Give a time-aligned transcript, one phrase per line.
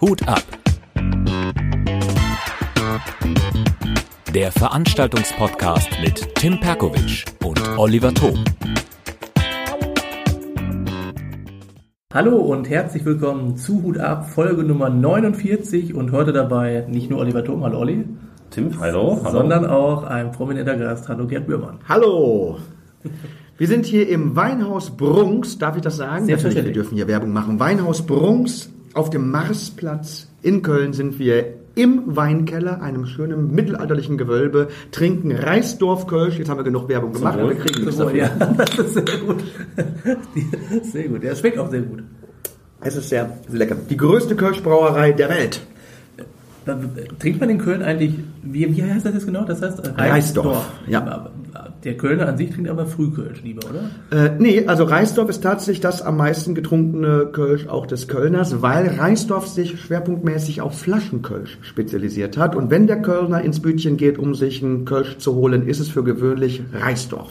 [0.00, 0.42] Hut ab.
[4.34, 8.42] Der Veranstaltungspodcast mit Tim Perkovic und Oliver Thom.
[12.14, 17.20] Hallo und herzlich willkommen zu Hut ab, Folge Nummer 49 und heute dabei nicht nur
[17.20, 18.06] Oliver Thom, hallo Olli,
[18.48, 19.20] Tim, hallo.
[19.22, 19.30] hallo.
[19.30, 21.80] sondern auch ein prominenter Gast, hallo Gerd Bührmann.
[21.86, 22.58] Hallo!
[23.60, 26.24] Wir sind hier im Weinhaus Brunks, darf ich das sagen?
[26.24, 27.60] Natürlich, wir dürfen hier Werbung machen.
[27.60, 34.68] Weinhaus Brunks auf dem Marsplatz in Köln sind wir im Weinkeller, einem schönen mittelalterlichen Gewölbe,
[34.92, 36.38] trinken Reisdorf-Kölsch.
[36.38, 37.50] Jetzt haben wir genug Werbung gemacht, Wohl.
[37.50, 38.16] wir kriegen nichts dafür.
[38.16, 39.44] ja, das ist sehr gut.
[40.84, 42.02] Sehr gut, es schmeckt auch sehr gut.
[42.80, 43.76] Es ist sehr, sehr lecker.
[43.90, 45.60] Die größte Kölschbrauerei der Welt.
[47.18, 49.44] Trinkt man in Köln eigentlich, wie, wie heißt das jetzt genau?
[49.44, 51.00] Das heißt äh, Reisdorf, ja.
[51.00, 54.26] Aber, äh, Der Kölner an sich trinkt aber Frühkölsch lieber, oder?
[54.26, 58.88] Äh, nee, also Reisdorf ist tatsächlich das am meisten getrunkene Kölsch auch des Kölners, weil
[58.98, 62.54] Reisdorf sich schwerpunktmäßig auf Flaschenkölsch spezialisiert hat.
[62.54, 65.88] Und wenn der Kölner ins Bütchen geht, um sich einen Kölsch zu holen, ist es
[65.88, 67.30] für gewöhnlich Reisdorf.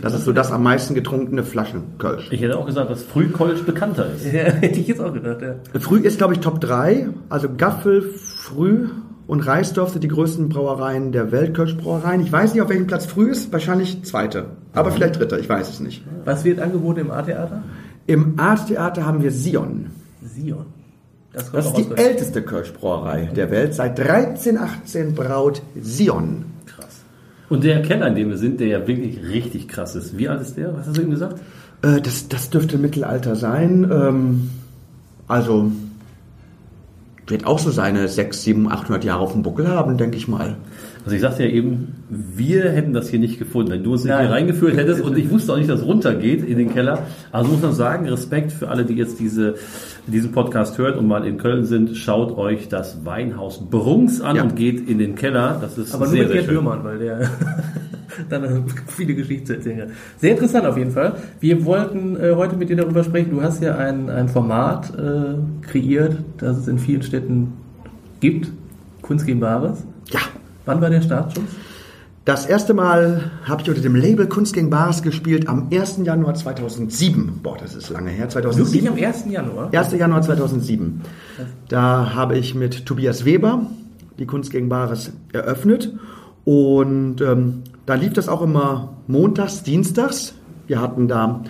[0.00, 2.28] Das ist so das am meisten getrunkene Flaschenkölsch.
[2.30, 4.24] Ich hätte auch gesagt, dass Frühkolsch bekannter ist.
[4.26, 5.54] Ja, hätte ich jetzt auch gedacht, ja.
[5.80, 7.08] Früh ist, glaube ich, Top 3.
[7.28, 8.88] Also Gaffel, Früh
[9.26, 12.20] und Reisdorf sind die größten Brauereien der Welt, Kölschbrauereien.
[12.20, 13.52] Ich weiß nicht, auf welchem Platz Früh ist.
[13.52, 14.46] Wahrscheinlich zweite.
[14.72, 15.38] Aber vielleicht dritte.
[15.38, 16.04] Ich weiß es nicht.
[16.24, 17.62] Was wird angeboten im A-Theater?
[18.06, 19.86] Im Arttheater haben wir Sion.
[20.22, 20.66] Sion.
[21.32, 23.74] Das, Das ist die älteste Kölschbrauerei der Welt.
[23.74, 26.44] Seit 1318 braut Sion.
[27.48, 30.16] Und der Keller, in dem wir sind, der ja wirklich richtig krass ist.
[30.16, 30.76] Wie alt ist der?
[30.76, 31.40] Was hast du ihm gesagt?
[31.82, 33.88] Äh, das, das dürfte Mittelalter sein.
[33.90, 34.50] Ähm,
[35.28, 35.70] also
[37.26, 40.56] wird auch so seine 6, 7, 800 Jahre auf dem Buckel haben, denke ich mal.
[41.04, 44.16] Also ich sagte ja eben, wir hätten das hier nicht gefunden, wenn du uns nicht
[44.18, 47.00] hier reingeführt hättest und ich wusste auch nicht, dass es runtergeht in den Keller.
[47.30, 49.56] Also muss man sagen, Respekt für alle, die jetzt diese,
[50.06, 54.42] diesen Podcast hören und mal in Köln sind, schaut euch das Weinhaus Brunks an Ja.
[54.44, 55.58] und geht in den Keller.
[55.60, 56.50] Das ist Aber nur sehr, mit sehr Gerd.
[56.50, 57.20] Bührmann, weil der
[58.30, 59.88] dann viele Geschichten zu erzählen hat.
[60.18, 61.16] Sehr interessant auf jeden Fall.
[61.40, 63.30] Wir wollten äh, heute mit dir darüber sprechen.
[63.30, 65.34] Du hast ja ein, ein Format äh,
[65.66, 67.52] kreiert, das es in vielen Städten
[68.20, 68.50] gibt.
[69.02, 69.84] Kunst gegen Bares.
[70.10, 70.20] Ja.
[70.66, 71.44] Wann war der Startschuss?
[72.24, 76.00] Das erste Mal habe ich unter dem Label Kunst gegen Bares gespielt am 1.
[76.04, 77.40] Januar 2007.
[77.42, 78.30] Boah, das ist lange her.
[78.30, 78.82] 2007.
[78.86, 79.26] Wirklich am 1.
[79.30, 79.74] Januar?
[79.74, 79.92] 1.
[79.92, 81.02] Januar 2007.
[81.68, 83.66] Da habe ich mit Tobias Weber
[84.18, 85.92] die Kunst gegen Bares eröffnet
[86.44, 90.34] und ähm, da lief das auch immer montags, dienstags.
[90.66, 91.42] Wir hatten da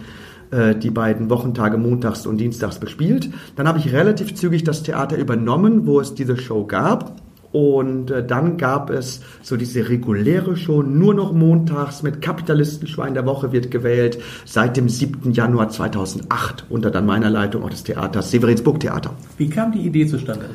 [0.50, 3.30] äh, die beiden Wochentage montags und dienstags bespielt.
[3.54, 7.16] Dann habe ich relativ zügig das Theater übernommen, wo es diese Show gab.
[7.54, 13.26] Und äh, dann gab es so diese reguläre Show nur noch montags mit Kapitalistenschwein der
[13.26, 15.30] Woche wird gewählt seit dem 7.
[15.30, 19.14] Januar 2008 unter dann meiner Leitung auch des Theaters Severinsburg Theater.
[19.38, 20.46] Wie kam die Idee zustande?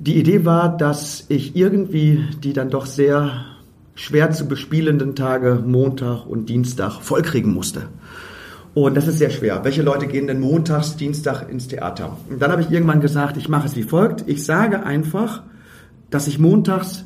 [0.00, 3.44] Die Idee war, dass ich irgendwie die dann doch sehr
[3.94, 7.82] schwer zu bespielenden Tage Montag und Dienstag vollkriegen musste.
[8.74, 9.60] Und das ist sehr schwer.
[9.62, 12.16] Welche Leute gehen denn montags, Dienstag ins Theater?
[12.28, 14.24] Und dann habe ich irgendwann gesagt, ich mache es wie folgt.
[14.26, 15.44] Ich sage einfach,
[16.10, 17.04] dass ich montags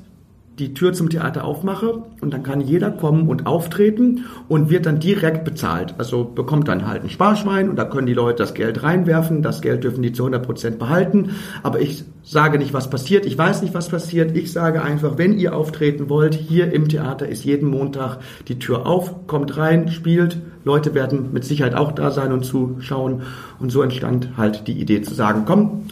[0.61, 5.00] die Tür zum Theater aufmache und dann kann jeder kommen und auftreten und wird dann
[5.00, 5.94] direkt bezahlt.
[5.97, 9.43] Also bekommt dann halt ein Sparschwein und da können die Leute das Geld reinwerfen.
[9.43, 11.31] Das Geld dürfen die zu 100 Prozent behalten.
[11.62, 13.25] Aber ich sage nicht, was passiert.
[13.25, 14.37] Ich weiß nicht, was passiert.
[14.37, 18.19] Ich sage einfach, wenn ihr auftreten wollt, hier im Theater ist jeden Montag
[18.49, 20.39] die Tür auf, kommt rein, spielt.
[20.65, 23.22] Leute werden mit Sicherheit auch da sein und zuschauen.
[23.59, 25.87] Und so entstand halt die Idee zu sagen, komm,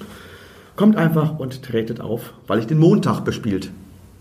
[0.79, 3.73] kommt einfach und tretet auf, weil ich den Montag bespielt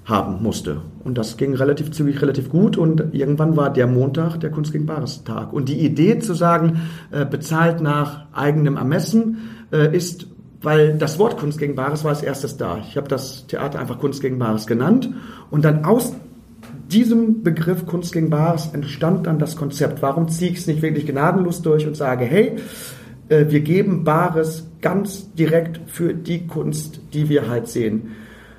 [0.05, 0.81] haben musste.
[1.03, 2.77] Und das ging relativ zügig, relativ gut.
[2.77, 5.53] Und irgendwann war der Montag der Kunst gegen Bares Tag.
[5.53, 6.81] Und die Idee zu sagen,
[7.11, 9.37] äh, bezahlt nach eigenem Ermessen,
[9.71, 10.25] äh, ist,
[10.63, 12.79] weil das Wort Kunst gegen Bares war als erstes da.
[12.89, 15.11] Ich habe das Theater einfach Kunst gegen Bares genannt.
[15.51, 16.13] Und dann aus
[16.91, 20.01] diesem Begriff Kunst gegen Bares entstand dann das Konzept.
[20.01, 22.57] Warum ziehe ich es nicht wirklich gnadenlos durch und sage, hey,
[23.29, 28.15] wir geben Bares ganz direkt für die Kunst, die wir halt sehen.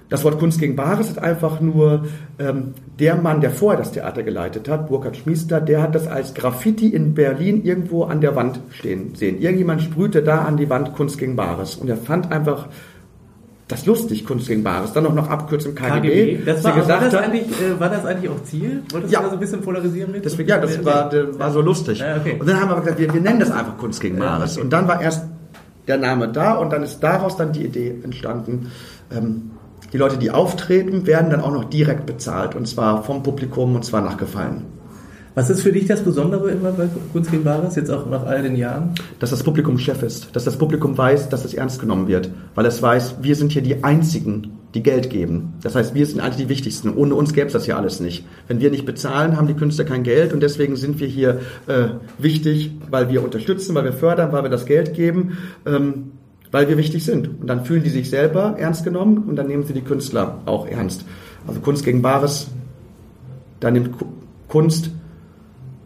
[0.08, 2.06] Das Wort Kunst gegen Bares hat einfach nur
[2.38, 6.32] ähm, der Mann, der vorher das Theater geleitet hat, Burkhard Schmiester, der hat das als
[6.32, 9.38] Graffiti in Berlin irgendwo an der Wand stehen sehen.
[9.38, 12.68] Irgendjemand sprühte da an die Wand Kunst gegen Bares und er fand einfach
[13.68, 14.92] das lustig, Kunst gegen Bares.
[14.94, 16.38] Dann auch noch Abkürzung KGB.
[16.44, 18.82] Das dass war, gesagt war, das eigentlich, äh, war das eigentlich auch Ziel?
[18.90, 19.20] Wolltest Ja.
[19.20, 20.24] du da so ein bisschen polarisieren mit?
[20.24, 21.98] Deswegen, ja, das war, das war so lustig.
[21.98, 22.36] Ja, okay.
[22.40, 24.54] Und dann haben wir aber gesagt, wir, wir nennen das einfach Kunst gegen Ja, Bares.
[24.56, 24.62] okay.
[24.64, 25.24] Und dann war erst
[25.86, 28.70] der Name da und dann ist daraus dann die Idee entstanden.
[29.14, 29.50] Ähm,
[29.92, 33.84] die Leute, die auftreten, werden dann auch noch direkt bezahlt und zwar vom Publikum und
[33.84, 34.64] zwar nach Gefallen.
[35.38, 38.42] Was ist für dich das Besondere immer bei Kunst gegen Bares, jetzt auch nach all
[38.42, 38.96] den Jahren?
[39.20, 42.66] Dass das Publikum Chef ist, dass das Publikum weiß, dass es ernst genommen wird, weil
[42.66, 45.54] es weiß, wir sind hier die Einzigen, die Geld geben.
[45.62, 46.92] Das heißt, wir sind eigentlich die Wichtigsten.
[46.92, 48.26] Ohne uns gäbe es das ja alles nicht.
[48.48, 51.38] Wenn wir nicht bezahlen, haben die Künstler kein Geld und deswegen sind wir hier
[51.68, 55.38] äh, wichtig, weil wir unterstützen, weil wir fördern, weil wir das Geld geben.
[55.64, 56.10] Ähm,
[56.50, 57.40] weil wir wichtig sind.
[57.40, 60.66] Und dann fühlen die sich selber ernst genommen und dann nehmen sie die Künstler auch
[60.66, 61.04] ernst.
[61.46, 62.48] Also Kunst gegen Bares,
[63.60, 63.90] da nimmt
[64.48, 64.90] Kunst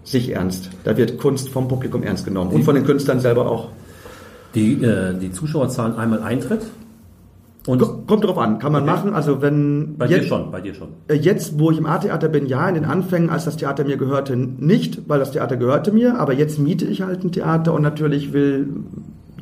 [0.05, 0.71] sich ernst.
[0.85, 3.69] Da wird Kunst vom Publikum ernst genommen und von den Künstlern selber auch.
[4.55, 6.63] Die, äh, die Zuschauer zahlen einmal Eintritt.
[7.65, 7.79] Und
[8.09, 8.91] Kommt drauf an, kann man Okay.
[8.93, 9.15] machen.
[9.15, 10.89] Also wenn bei dir schon, bei dir schon.
[11.07, 13.97] Äh, Jetzt, wo ich im A-Theater bin, ja, in den Anfängen, als das Theater mir
[13.97, 17.83] gehörte, nicht, weil das Theater gehörte mir, aber jetzt miete ich halt ein Theater und
[17.83, 18.67] natürlich will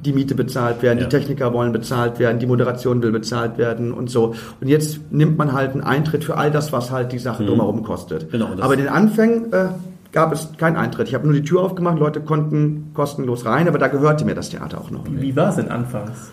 [0.04, 1.04] die Miete bezahlt werden, Ja.
[1.06, 4.34] die Techniker wollen bezahlt werden, die Moderation will bezahlt werden und so.
[4.60, 7.82] Und jetzt nimmt man halt einen Eintritt für all das, was halt die Sache drumherum
[7.82, 8.30] kostet.
[8.30, 9.68] Genau, aber in den Anfängen äh,
[10.12, 11.08] gab es keinen Eintritt.
[11.08, 14.50] Ich habe nur die Tür aufgemacht, Leute konnten kostenlos rein, aber da gehörte mir das
[14.50, 15.04] Theater auch noch.
[15.08, 16.30] Wie war es denn anfangs?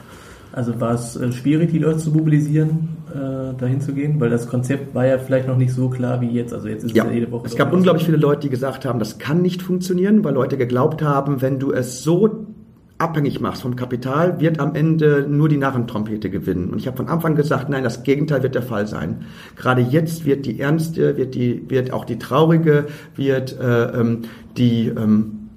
[0.54, 4.20] Also war es äh, schwierig, die Leute zu mobilisieren, äh, dahin zu gehen?
[4.20, 6.52] Weil das Konzept war ja vielleicht noch nicht so klar wie jetzt.
[6.54, 7.46] Also jetzt ist Ja, es ja jede Woche.
[7.46, 11.04] es gab unglaublich viele Leute, die gesagt haben, das kann nicht funktionieren, weil Leute geglaubt
[11.04, 12.47] haben, wenn du es so
[12.98, 16.70] abhängig machst vom Kapital, wird am Ende nur die Narrentrompete gewinnen.
[16.70, 19.26] Und ich habe von Anfang gesagt, nein, das Gegenteil wird der Fall sein.
[19.56, 24.22] Gerade jetzt wird die ernste, wird die, wird auch die traurige, wird äh, ähm,
[24.58, 25.50] die ähm,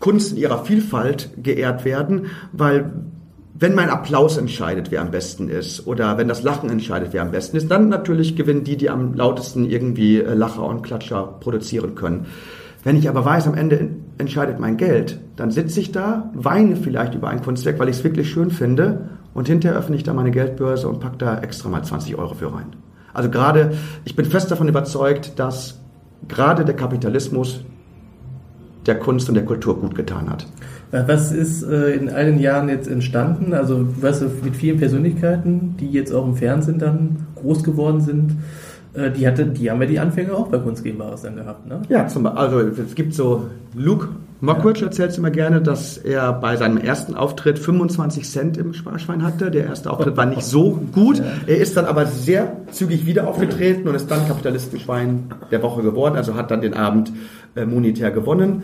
[0.00, 2.92] Kunst in ihrer Vielfalt geehrt werden, weil
[3.54, 7.30] wenn mein Applaus entscheidet, wer am besten ist, oder wenn das Lachen entscheidet, wer am
[7.30, 11.94] besten ist, dann natürlich gewinnen die, die am lautesten irgendwie äh, Lacher und Klatscher produzieren
[11.94, 12.26] können.
[12.82, 13.90] Wenn ich aber weiß, am Ende
[14.20, 18.04] entscheidet mein Geld, dann sitze ich da, weine vielleicht über ein Kunstwerk, weil ich es
[18.04, 21.82] wirklich schön finde, und hinterher öffne ich da meine Geldbörse und packe da extra mal
[21.82, 22.66] 20 Euro für rein.
[23.12, 23.72] Also gerade,
[24.04, 25.80] ich bin fest davon überzeugt, dass
[26.28, 27.64] gerade der Kapitalismus
[28.86, 30.46] der Kunst und der Kultur gut getan hat.
[30.90, 33.52] Was ist äh, in all den Jahren jetzt entstanden?
[33.54, 38.32] Also du weißt, mit vielen Persönlichkeiten, die jetzt auch im Fernsehen dann groß geworden sind,
[38.32, 38.34] äh,
[38.94, 41.82] die, hatte, die haben ja die Anfänge auch bei Kunst gegen Bares dann gehabt, ne?
[41.88, 44.08] Ja, zum, also es gibt so, Luke
[44.40, 49.50] Mockridge erzählt immer gerne, dass er bei seinem ersten Auftritt 25 Cent im Sparschwein hatte.
[49.50, 51.22] Der erste Auftritt war nicht so gut.
[51.46, 56.16] Er ist dann aber sehr zügig wieder aufgetreten und ist dann Kapitalistenschwein der Woche geworden,
[56.16, 57.12] also hat dann den Abend
[57.54, 58.62] äh, monetär gewonnen.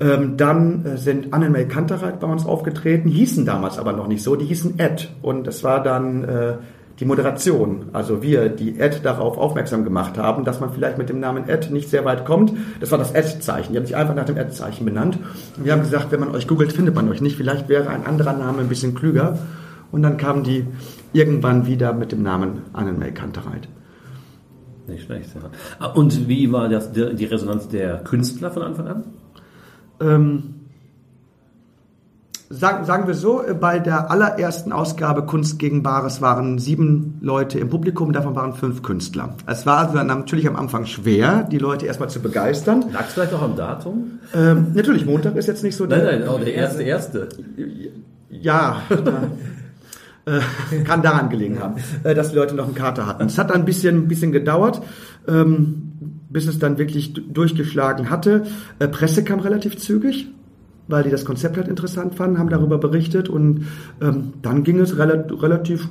[0.00, 4.34] Ähm, dann äh, sind Annemarie Kantereit bei uns aufgetreten, hießen damals aber noch nicht so,
[4.34, 5.10] die hießen Ed.
[5.22, 6.54] Und das war dann äh,
[7.02, 11.18] die Moderation, also wir, die Ed darauf aufmerksam gemacht haben, dass man vielleicht mit dem
[11.18, 12.52] Namen Ed nicht sehr weit kommt.
[12.78, 13.72] Das war das Ed-Zeichen.
[13.72, 15.18] Die haben sich einfach nach dem Ed-Zeichen benannt.
[15.56, 17.36] Und wir haben gesagt, wenn man euch googelt, findet man euch nicht.
[17.36, 19.36] Vielleicht wäre ein anderer Name ein bisschen klüger.
[19.90, 20.64] Und dann kamen die
[21.12, 23.68] irgendwann wieder mit dem Namen Annemarie Kantereit.
[24.86, 25.40] Nicht schlecht, ja.
[25.80, 29.04] Ah, Und wie war das, die die Resonanz der Künstler von Anfang an?
[30.00, 30.54] Ähm,
[32.52, 37.70] sagen, sagen wir so, bei der allerersten Ausgabe Kunst gegen Bares waren sieben Leute im
[37.70, 39.34] Publikum, davon waren fünf Künstler.
[39.46, 42.84] Es war also natürlich am Anfang schwer, die Leute erstmal zu begeistern.
[42.92, 44.18] Lag es vielleicht auch am Datum?
[44.34, 47.28] Ähm, natürlich, Montag ist jetzt nicht so Nein, nein, oh, der erste, erste.
[48.28, 48.82] Ja,
[50.26, 50.40] äh,
[50.84, 53.26] kann daran gelegen haben, äh, dass die Leute noch einen Kater hatten.
[53.26, 54.82] Es hat dann ein bisschen, ein bisschen gedauert,
[55.26, 55.92] ähm,
[56.28, 58.44] bis es dann wirklich durchgeschlagen hatte.
[58.78, 60.28] Äh, Presse kam relativ zügig,
[60.88, 63.66] weil die das Konzept halt interessant fanden, haben darüber berichtet und
[64.00, 65.88] ähm, dann ging es rela relativ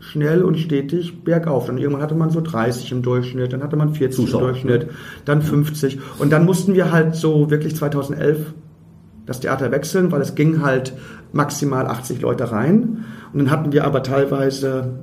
[0.00, 1.68] schnell und stetig bergauf.
[1.68, 4.40] Und irgendwann hatte man so 30 im Durchschnitt, dann hatte man 40 Zuschauer.
[4.40, 4.88] im Durchschnitt,
[5.24, 5.98] dann 50.
[6.18, 8.52] Und dann mussten wir halt so wirklich 2011
[9.26, 10.92] das Theater wechseln, weil es ging halt
[11.32, 13.04] maximal 80 Leute rein.
[13.32, 14.98] Und dann hatten wir aber teilweise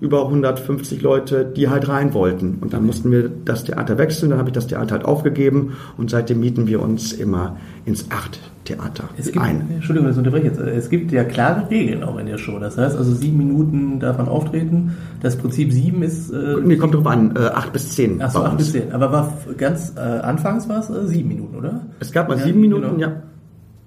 [0.00, 2.58] über 150 Leute, die halt rein wollten.
[2.60, 6.10] Und dann mussten wir das Theater wechseln, dann habe ich das Theater halt aufgegeben und
[6.10, 9.68] seitdem mieten wir uns immer ins Acht-Theater Es gibt, ein.
[9.74, 10.60] Entschuldigung, das unterbreche ich jetzt.
[10.60, 12.58] Es gibt ja klare Regeln auch in der Show.
[12.58, 14.96] Das heißt, also sieben Minuten darf man auftreten.
[15.20, 16.30] Das Prinzip sieben ist.
[16.30, 18.92] Äh, Nee, kommt drauf an, äh, acht bis zehn Achso, bei acht bis zehn.
[18.92, 21.82] Aber war ganz äh, anfangs war es äh, sieben Minuten, oder?
[22.00, 23.00] Es gab mal Ja, sieben Minuten, genau.
[23.00, 23.22] ja.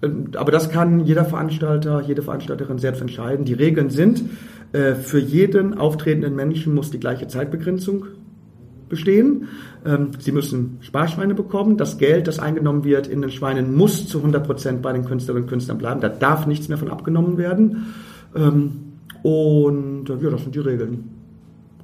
[0.03, 3.45] Ähm, Aber das kann jeder Veranstalter, jede Veranstalterin selbst entscheiden.
[3.45, 4.23] Die Regeln sind,
[4.73, 8.05] äh, für jeden auftretenden Menschen muss die gleiche Zeitbegrenzung
[8.89, 9.47] bestehen.
[9.85, 11.77] Ähm, Sie müssen Sparschweine bekommen.
[11.77, 15.43] Das Geld, das eingenommen wird in den Schweinen, muss zu 100 Prozent bei den Künstlerinnen
[15.45, 16.01] und Künstlern bleiben.
[16.01, 17.93] Da darf nichts mehr von abgenommen werden.
[18.35, 18.71] Ähm,
[19.23, 21.09] Und äh, ja, das sind die Regeln.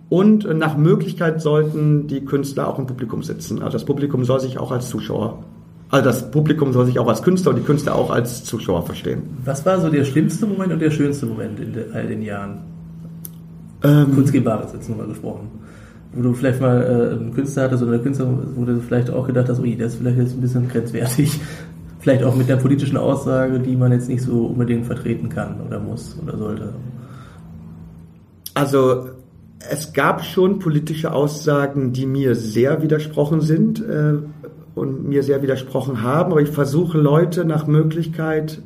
[0.10, 3.62] Und äh, nach Möglichkeit sollten die Künstler auch im Publikum sitzen.
[3.62, 5.43] Also das Publikum soll sich auch als Zuschauer,
[5.89, 9.24] also das Publikum soll sich auch als Künstler und die Künstler auch als Zuschauer verstehen.
[9.46, 12.60] Was war so der schlimmste Moment und der schönste Moment in all den Jahren?
[13.83, 15.50] Ähm, gegen Bares jetzt nur mal gesprochen.
[16.13, 19.25] wo du vielleicht mal äh, einen Künstler hattest oder eine Künstlerin, wo du vielleicht auch
[19.25, 21.39] gedacht hast, ui, das ist vielleicht jetzt ein bisschen grenzwertig.
[22.01, 25.81] Vielleicht auch mit der politischen Aussage, die man jetzt nicht so unbedingt vertreten kann oder
[25.81, 26.74] muss oder sollte.
[28.53, 29.09] Also
[29.69, 34.13] es gab schon politische Aussagen, die mir sehr widersprochen sind äh,
[34.75, 38.62] und mir sehr widersprochen haben, aber ich versuche Leute nach Möglichkeit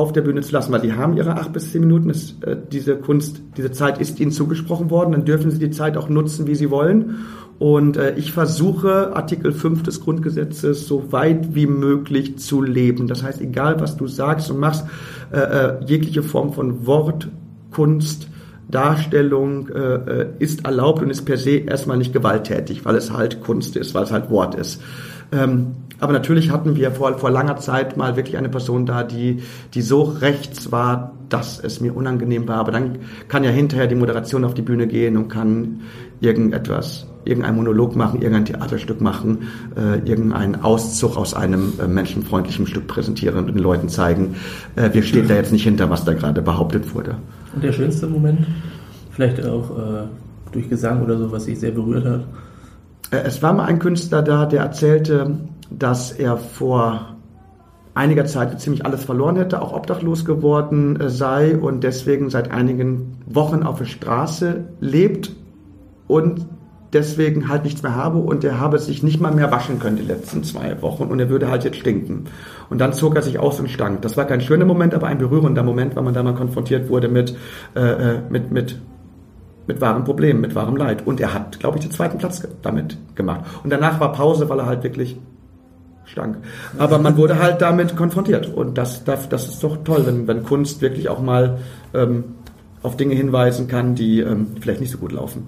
[0.00, 2.08] auf der Bühne zu lassen, weil die haben ihre acht bis zehn Minuten.
[2.08, 5.12] Das, äh, diese Kunst, diese Zeit ist ihnen zugesprochen worden.
[5.12, 7.16] Dann dürfen sie die Zeit auch nutzen, wie sie wollen.
[7.58, 13.06] Und äh, ich versuche, Artikel 5 des Grundgesetzes so weit wie möglich zu leben.
[13.06, 14.86] Das heißt, egal was du sagst und machst,
[15.30, 17.28] äh, äh, jegliche Form von Wort,
[17.70, 18.28] Kunst,
[18.70, 23.42] Darstellung äh, äh, ist erlaubt und ist per se erstmal nicht gewalttätig, weil es halt
[23.42, 24.80] Kunst ist, weil es halt Wort ist.
[25.32, 29.42] Ähm, aber natürlich hatten wir vor, vor langer Zeit mal wirklich eine Person da, die,
[29.74, 32.56] die so rechts war, dass es mir unangenehm war.
[32.56, 35.82] Aber dann kann ja hinterher die Moderation auf die Bühne gehen und kann
[36.20, 42.86] irgendetwas, irgendein Monolog machen, irgendein Theaterstück machen, äh, irgendeinen Auszug aus einem äh, menschenfreundlichen Stück
[42.86, 44.36] präsentieren und den Leuten zeigen,
[44.76, 47.16] äh, wir stehen da jetzt nicht hinter, was da gerade behauptet wurde.
[47.54, 48.46] Und der schönste Moment?
[49.10, 50.02] Vielleicht auch äh,
[50.52, 52.24] durch Gesang oder so, was sich sehr berührt hat?
[53.10, 55.38] Äh, es war mal ein Künstler da, der erzählte,
[55.70, 57.16] dass er vor
[57.94, 63.18] einiger Zeit ziemlich alles verloren hätte, auch obdachlos geworden äh, sei und deswegen seit einigen
[63.26, 65.32] Wochen auf der Straße lebt
[66.06, 66.46] und
[66.92, 70.02] deswegen halt nichts mehr habe und er habe sich nicht mal mehr waschen können die
[70.02, 72.24] letzten zwei Wochen und er würde halt jetzt stinken.
[72.68, 74.02] Und dann zog er sich aus und stank.
[74.02, 77.08] Das war kein schöner Moment, aber ein berührender Moment, weil man da mal konfrontiert wurde
[77.08, 77.36] mit,
[77.76, 78.80] äh, äh mit, mit,
[79.70, 81.06] mit wahren Problemen, mit wahrem Leid.
[81.06, 83.42] Und er hat, glaube ich, den zweiten Platz damit gemacht.
[83.62, 85.16] Und danach war Pause, weil er halt wirklich
[86.06, 86.38] stank.
[86.76, 88.52] Aber man wurde halt damit konfrontiert.
[88.52, 91.58] Und das, das, das ist doch toll, wenn, wenn Kunst wirklich auch mal
[91.94, 92.24] ähm,
[92.82, 95.46] auf Dinge hinweisen kann, die ähm, vielleicht nicht so gut laufen.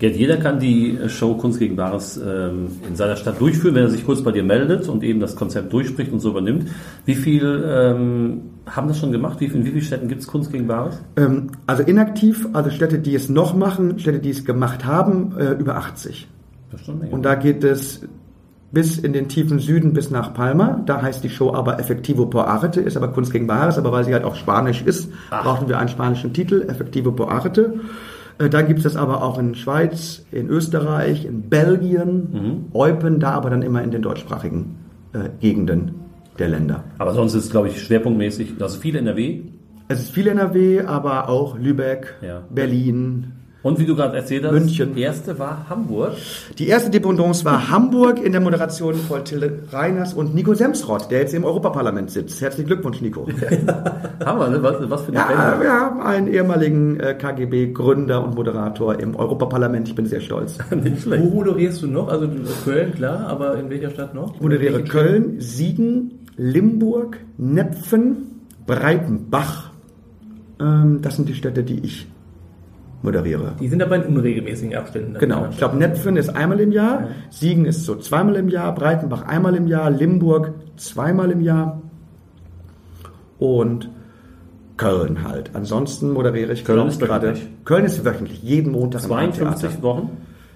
[0.00, 3.90] Gerd, jeder kann die Show Kunst gegen Bares ähm, in seiner Stadt durchführen, wenn er
[3.90, 6.68] sich kurz bei dir meldet und eben das Konzept durchspricht und so übernimmt.
[7.04, 9.40] Wie viel ähm, haben das schon gemacht?
[9.40, 11.00] Wie, in wie vielen Städten gibt es Kunst gegen Bares?
[11.16, 15.52] Ähm, also inaktiv, also Städte, die es noch machen, Städte, die es gemacht haben, äh,
[15.52, 16.28] über 80.
[16.70, 17.14] Das ist schon mega.
[17.14, 18.02] Und da geht es
[18.70, 20.82] bis in den tiefen Süden, bis nach Palma.
[20.86, 24.04] Da heißt die Show aber Effectivo por Arte, ist aber Kunst gegen Bares, aber weil
[24.04, 25.42] sie halt auch Spanisch ist, Ach.
[25.42, 27.74] brauchen wir einen spanischen Titel, Effectivo por Arte.
[28.38, 32.64] Äh, dann gibt es das aber auch in Schweiz, in Österreich, in Belgien, mhm.
[32.72, 34.76] Eupen, da aber dann immer in den deutschsprachigen
[35.12, 36.01] äh, Gegenden
[36.38, 36.84] der Länder.
[36.98, 39.40] Aber sonst ist es, glaube ich, schwerpunktmäßig, also viel NRW.
[39.88, 42.42] Es ist viel NRW, aber auch Lübeck, ja.
[42.50, 44.94] Berlin, und wie du gerade erzählt hast, München.
[44.94, 46.14] die erste war Hamburg.
[46.58, 51.20] Die erste Dependance war Hamburg in der Moderation von Till Reiners und Nico Semsrott, der
[51.20, 52.40] jetzt im Europaparlament sitzt.
[52.40, 53.28] Herzlichen Glückwunsch, Nico.
[54.24, 54.62] Hammer, ne?
[54.62, 55.62] Was, was für eine ja, Band.
[55.62, 59.88] Wir haben einen ehemaligen äh, KGB-Gründer und Moderator im Europaparlament.
[59.88, 60.58] Ich bin sehr stolz.
[60.70, 62.08] Wo moderierst du noch?
[62.08, 62.28] Also
[62.64, 64.34] Köln, klar, aber in welcher Stadt noch?
[64.34, 69.70] Ich moderiere Köln, Siegen, Limburg, Nepfen, Breitenbach.
[70.60, 72.08] Ähm, das sind die Städte, die ich
[73.02, 73.52] moderiere.
[73.60, 75.14] Die sind aber in unregelmäßigen Abständen.
[75.18, 75.46] Genau.
[75.50, 77.08] Ich glaube, Nepfen ist einmal im Jahr, ja.
[77.30, 81.80] Siegen ist so zweimal im Jahr, Breitenbach einmal im Jahr, Limburg zweimal im Jahr
[83.38, 83.88] und
[84.76, 85.50] Köln halt.
[85.54, 87.34] Ansonsten moderiere ich Köln ist gerade.
[87.64, 89.02] Köln ist wöchentlich, jeden Montag.
[89.02, 90.10] 52 Wochen?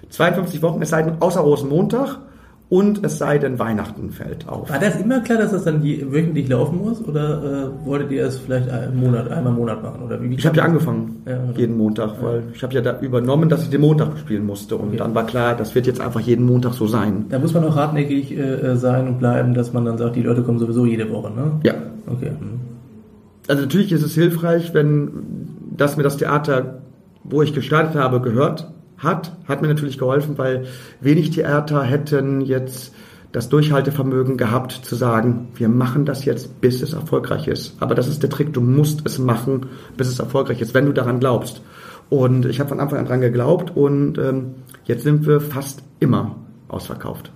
[0.09, 2.19] 52 Wochen, es sei denn, außer Rosenmontag
[2.69, 4.69] und es sei denn, Weihnachten fällt auf.
[4.69, 8.39] War das immer klar, dass das dann wöchentlich laufen muss oder äh, wolltet ihr es
[8.39, 10.03] vielleicht einen Monat, einmal im Monat machen?
[10.03, 12.23] Oder wie, wie ich habe ja angefangen, ja, jeden Montag, ja.
[12.27, 14.97] weil ich habe ja da übernommen, dass ich den Montag spielen musste und okay.
[14.97, 17.25] dann war klar, das wird jetzt einfach jeden Montag so sein.
[17.29, 20.43] Da muss man auch hartnäckig äh, sein und bleiben, dass man dann sagt, die Leute
[20.43, 21.51] kommen sowieso jede Woche, ne?
[21.63, 21.73] Ja.
[22.05, 22.31] Okay.
[22.31, 22.59] Mhm.
[23.47, 25.09] Also natürlich ist es hilfreich, wenn
[25.77, 26.79] das mir das Theater,
[27.23, 30.65] wo ich gestartet habe, gehört hat, hat mir natürlich geholfen, weil
[31.01, 32.93] wenig Theater hätten jetzt
[33.31, 37.75] das Durchhaltevermögen gehabt zu sagen, wir machen das jetzt, bis es erfolgreich ist.
[37.79, 40.93] Aber das ist der Trick, du musst es machen, bis es erfolgreich ist, wenn du
[40.93, 41.61] daran glaubst.
[42.09, 46.35] Und ich habe von Anfang an dran geglaubt und ähm, jetzt sind wir fast immer
[46.69, 47.31] ausverkauft.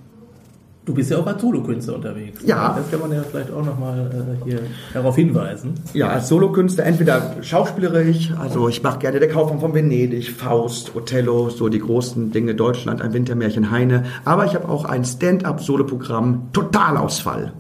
[0.84, 2.42] Du bist ja auch als Solokünstler unterwegs.
[2.44, 2.76] Ja.
[2.76, 4.10] Das kann man ja vielleicht auch nochmal
[4.42, 4.60] äh, hier
[4.94, 5.76] darauf hinweisen.
[5.94, 11.50] Ja, als Solokünstler entweder schauspielerisch, also ich mache gerne der Kaufmann von Venedig, Faust, Othello,
[11.50, 14.06] so die großen Dinge Deutschland, ein Wintermärchen Heine.
[14.26, 17.54] Aber ich habe auch ein Stand-up-Soloprogramm Totalausfall.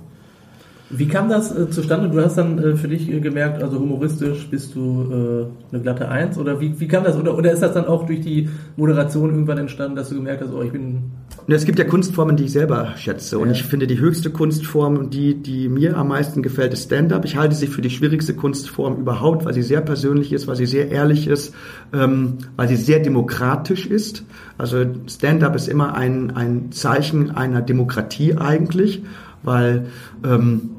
[0.94, 2.10] Wie kam das äh, zustande?
[2.10, 6.10] Du hast dann äh, für dich äh, gemerkt, also humoristisch bist du äh, eine glatte
[6.10, 7.18] Eins oder wie, wie kam das?
[7.18, 10.52] Oder, oder ist das dann auch durch die Moderation irgendwann entstanden, dass du gemerkt hast,
[10.54, 11.04] oh, ich bin.
[11.48, 13.40] Es gibt ja Kunstformen, die ich selber schätze.
[13.40, 13.54] Und Ja.
[13.54, 17.26] ich finde, die höchste Kunstform, die, die mir am meisten gefällt, ist Stand-up.
[17.26, 20.66] Ich halte sie für die schwierigste Kunstform überhaupt, weil sie sehr persönlich ist, weil sie
[20.66, 21.54] sehr ehrlich ist,
[21.94, 24.24] ähm, weil sie sehr demokratisch ist.
[24.58, 29.04] Also Stand-up ist immer ein, ein Zeichen einer Demokratie eigentlich,
[29.44, 29.88] weil
[30.24, 30.70] ähm,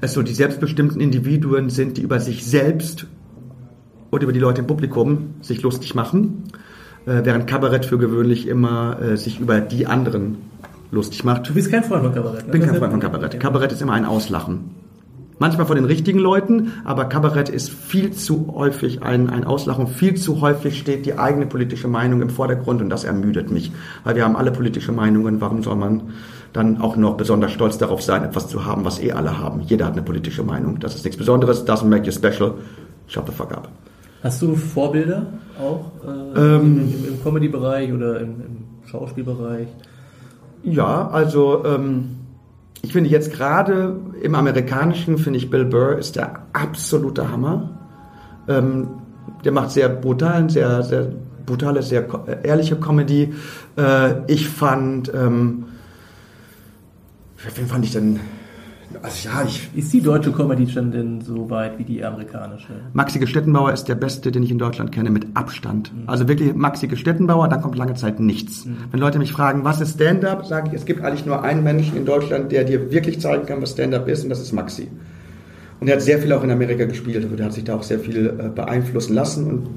[0.00, 3.06] es so die selbstbestimmten Individuen sind, die über sich selbst
[4.10, 6.44] und über die Leute im Publikum sich lustig machen,
[7.06, 10.38] äh, während Kabarett für gewöhnlich immer äh, sich über die anderen
[10.90, 11.48] lustig macht.
[11.48, 12.40] Du bist kein Freund von Kabarett.
[12.40, 12.46] ne?
[12.46, 13.40] Ich bin Das kein ist Freund von Kabarett.
[13.40, 14.70] Kabarett ist immer ein Auslachen.
[15.38, 19.86] Manchmal von den richtigen Leuten, aber Kabarett ist viel zu häufig ein, ein Auslachen.
[19.86, 23.72] Viel zu häufig steht die eigene politische Meinung im Vordergrund und das ermüdet mich.
[24.04, 25.40] Weil wir haben alle politische Meinungen.
[25.40, 26.02] Warum soll man
[26.52, 29.60] dann auch noch besonders stolz darauf sein, etwas zu haben, was eh alle haben?
[29.60, 30.80] Jeder hat eine politische Meinung.
[30.80, 31.66] Das ist nichts Besonderes.
[31.66, 32.54] Doesn't make you special.
[33.06, 33.68] Shut the fuck up.
[34.22, 35.26] Hast du Vorbilder
[35.58, 36.92] auch äh, Ähm.
[36.92, 39.68] im, im Comedy-Bereich oder im, im Schauspielbereich?
[40.62, 42.16] Ja, also ähm,
[42.82, 47.70] ich finde jetzt gerade im Amerikanischen finde ich Bill Burr ist der absolute Hammer.
[48.48, 48.88] Ähm,
[49.44, 51.06] der macht sehr brutalen, sehr sehr
[51.46, 53.32] brutale, sehr äh, ehrliche Comedy.
[53.76, 55.64] Äh, ich fand, ähm,
[57.54, 58.20] wen fand ich denn?
[59.02, 62.72] Also ja, ich Ist die deutsche Comedy schon denn so weit wie die amerikanische?
[62.92, 65.92] Maxi Gestettenbauer ist der beste, den ich in Deutschland kenne, mit Abstand.
[66.06, 68.66] Also wirklich Maxi Gestettenbauer, dann kommt lange Zeit nichts.
[68.90, 71.96] Wenn Leute mich fragen, was ist Stand-up, sage ich, es gibt eigentlich nur einen Menschen
[71.96, 74.88] in Deutschland, der dir wirklich zeigen kann, was Stand-up ist, und das ist Maxi.
[75.78, 77.84] Und er hat sehr viel auch in Amerika gespielt, also der hat sich da auch
[77.84, 79.68] sehr viel äh, beeinflussen lassen und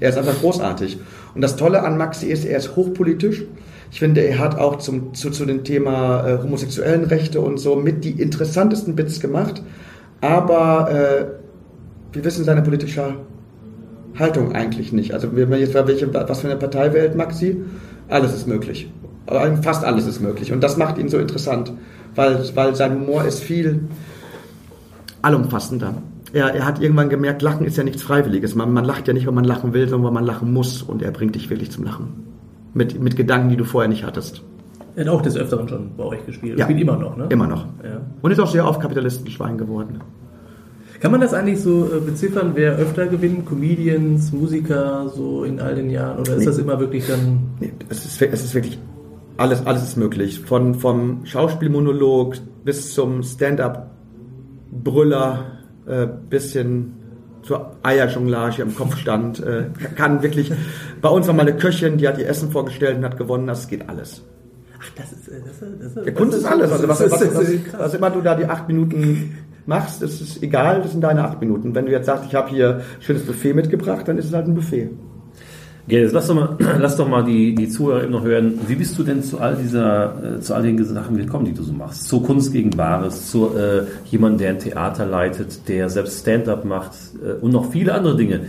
[0.00, 0.98] er ist einfach großartig.
[1.34, 3.42] Und das Tolle an Maxi ist, er ist hochpolitisch.
[3.90, 7.76] Ich finde, er hat auch zum, zu, zu dem Thema äh, homosexuellen Rechte und so
[7.76, 9.62] mit die interessantesten Bits gemacht.
[10.20, 11.26] Aber äh,
[12.12, 13.14] wir wissen seine politische
[14.18, 15.14] Haltung eigentlich nicht.
[15.14, 17.56] Also wenn man jetzt welche, was für eine Partei wählt Maxi,
[18.08, 18.90] alles ist möglich.
[19.26, 20.52] Aber Fast alles ist möglich.
[20.52, 21.72] Und das macht ihn so interessant,
[22.14, 23.80] weil, weil sein Humor ist viel
[25.22, 25.94] allumfassender.
[26.32, 28.54] Er, er hat irgendwann gemerkt, Lachen ist ja nichts Freiwilliges.
[28.54, 30.82] Man, man lacht ja nicht, weil man lachen will, sondern weil man lachen muss.
[30.82, 32.27] Und er bringt dich wirklich zum Lachen.
[32.74, 34.42] Mit, mit Gedanken, die du vorher nicht hattest.
[34.94, 36.58] Er hat auch des Öfteren schon bei euch gespielt.
[36.58, 36.64] Ja.
[36.64, 37.26] Spielt immer noch, ne?
[37.30, 37.64] Immer noch.
[37.84, 38.00] Ja.
[38.20, 40.00] Und ist auch sehr auf Kapitalistenschwein geworden.
[41.00, 43.46] Kann man das eigentlich so äh, beziffern, wer öfter gewinnt?
[43.46, 46.18] Comedians, Musiker, so in all den Jahren?
[46.18, 46.46] Oder ist Nee.
[46.46, 47.40] das immer wirklich dann.
[47.60, 48.78] Nee, es ist, es ist wirklich
[49.36, 50.40] alles, alles ist möglich.
[50.40, 55.44] Von, vom Schauspielmonolog bis zum Stand-up-Brüller,
[55.86, 56.94] äh, bis hin
[57.42, 59.40] zur Eierjonglage im Kopfstand.
[59.40, 60.52] Äh, kann wirklich,
[61.00, 63.46] bei uns war mal eine Köchin, die hat ihr Essen vorgestellt und hat gewonnen.
[63.46, 64.22] Das geht alles.
[64.80, 65.28] Ach, das ist.
[65.28, 66.70] äh, Das ist, das ist Der Kunst ist alles.
[66.72, 67.48] Also was, was, was,
[67.78, 71.40] was immer du da die acht Minuten machst, das ist egal, das sind deine acht
[71.40, 71.74] Minuten.
[71.74, 74.54] Wenn du jetzt sagst, ich habe hier schönes Buffet mitgebracht, dann ist es halt ein
[74.54, 74.90] Buffet.
[75.88, 78.60] Gerd, jetzt lass doch mal, lass doch mal die, die Zuhörer eben noch hören.
[78.66, 81.62] Wie bist du denn zu all dieser, äh, zu all den Sachen gekommen, die du
[81.62, 82.06] so machst?
[82.06, 86.92] Zur Kunst gegen Wahres, zu äh, jemandem, der ein Theater leitet, der selbst Stand-up macht
[87.24, 88.40] äh, und noch viele andere Dinge.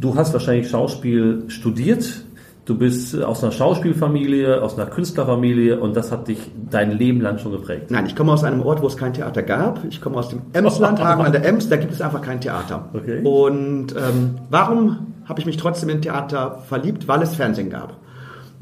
[0.00, 2.26] Du hast wahrscheinlich Schauspiel studiert.
[2.66, 7.22] Du bist äh, aus einer Schauspielfamilie, aus einer Künstlerfamilie und das hat dich dein Leben
[7.22, 7.90] lang schon geprägt.
[7.90, 9.82] Nein, ich komme aus einem Ort, wo es kein Theater gab.
[9.88, 12.90] Ich komme aus dem Emsland, Hagen an der Ems, da gibt es einfach kein Theater.
[12.92, 13.22] Okay.
[13.24, 17.08] Und ähm, warum habe ich mich trotzdem in Theater verliebt?
[17.08, 17.96] Weil es Fernsehen gab.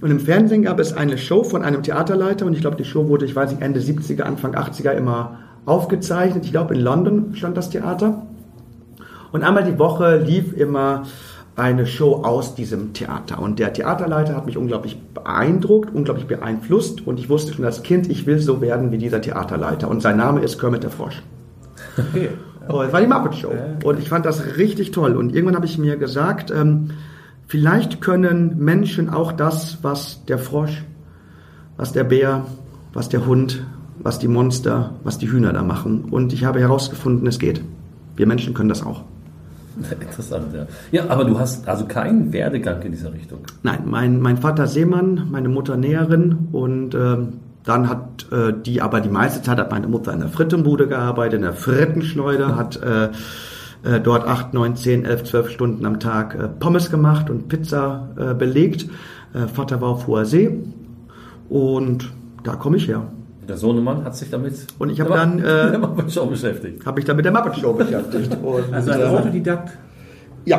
[0.01, 3.09] Und im Fernsehen gab es eine Show von einem Theaterleiter und ich glaube, die Show
[3.09, 6.45] wurde, ich weiß nicht, Ende 70er, Anfang 80er immer aufgezeichnet.
[6.45, 8.23] Ich glaube, in London stand das Theater.
[9.33, 11.03] Und einmal die Woche lief immer
[11.57, 13.43] eine Show aus diesem Theater.
[13.43, 17.05] Und der Theaterleiter hat mich unglaublich beeindruckt, unglaublich beeinflusst.
[17.07, 19.89] Und ich wusste schon als Kind, ich will so werden wie dieser Theaterleiter.
[19.89, 21.23] Und sein Name ist Kermit der Frosch.
[21.99, 22.29] Okay.
[22.69, 23.53] Oh, es war die Muppet Show.
[23.85, 25.17] Und ich fand das richtig toll.
[25.17, 26.91] Und irgendwann habe ich mir gesagt, ähm,
[27.47, 30.85] vielleicht können Menschen auch das, was der Frosch,
[31.77, 32.45] was der Bär,
[32.93, 33.65] was der Hund,
[34.01, 36.05] was die Monster, was die Hühner da machen.
[36.11, 37.63] Und ich habe herausgefunden, es geht.
[38.17, 39.05] Wir Menschen können das auch.
[40.01, 40.67] Interessant, ja.
[40.91, 43.39] Ja, aber du hast also keinen Werdegang in dieser Richtung.
[43.63, 47.35] Nein, mein, mein Vater Seemann, meine Mutter Näherin und ähm,
[47.69, 51.35] dann hat äh, die aber die meiste Zeit hat meine Mutter in der Frittenbude gearbeitet,
[51.35, 53.11] in der Frittenschleuder, hat äh,
[53.85, 58.09] äh, dort acht, neun, zehn, elf, zwölf Stunden am Tag äh, Pommes gemacht und Pizza
[58.17, 58.87] äh, belegt.
[59.35, 60.59] Äh, Vater war auf hoher See
[61.51, 62.11] und
[62.43, 63.03] da komme ich her.
[63.47, 66.87] Der Sohnemann hat sich damit Und ich habe dann, äh, der Muppet Show beschäftigt.
[66.87, 68.35] Habe mich dann mit der Muppet Show beschäftigt.
[68.43, 69.77] Und, Also ein äh, Autodidakt,
[70.47, 70.59] ja,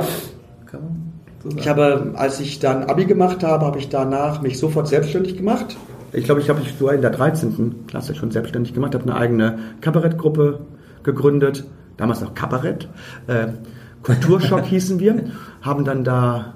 [0.67, 1.60] kann man so sagen.
[1.60, 5.76] Ich habe, als ich dann Abi gemacht habe, habe ich danach mich sofort selbstständig gemacht
[6.12, 7.86] ich glaube, ich habe mich sogar in der 13.
[7.88, 10.62] Klasse schon selbstständig gemacht, habe eine eigene Kabarettgruppe
[11.04, 11.65] gegründet,
[11.98, 12.88] damals noch Kabarett.
[13.28, 13.48] Äh,
[14.04, 16.56] Kulturschock hießen wir, haben dann da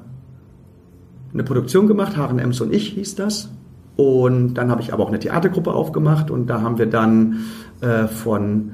[1.34, 3.50] eine Produktion gemacht, Haren Ems und ich hieß das.
[3.96, 7.42] Und dann habe ich aber auch eine Theatergruppe aufgemacht und da haben wir dann
[7.82, 8.72] äh, von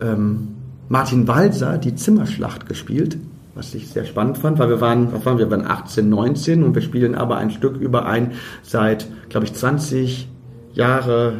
[0.00, 0.48] ähm,
[0.88, 3.18] Martin Walser die Zimmerschlacht gespielt,
[3.56, 6.62] was ich sehr spannend fand, weil wir waren, was waren wir, wir waren 18, 19
[6.62, 10.28] und wir spielen aber ein Stück über ein seit, glaube ich, 20
[10.74, 11.38] Jahre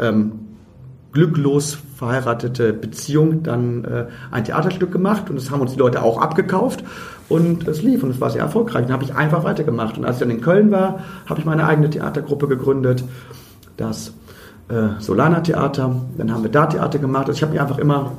[0.00, 0.32] ähm,
[1.12, 6.20] glücklos verheiratete Beziehung dann äh, ein Theaterstück gemacht und das haben uns die Leute auch
[6.20, 6.84] abgekauft
[7.28, 8.82] und es lief und es war sehr erfolgreich.
[8.82, 11.66] Dann habe ich einfach weitergemacht und als ich dann in Köln war, habe ich meine
[11.66, 13.04] eigene Theatergruppe gegründet,
[13.76, 14.12] das
[14.68, 16.02] äh, Solana Theater.
[16.18, 17.28] Dann haben wir da Theater gemacht.
[17.28, 18.12] Also ich habe mich einfach immer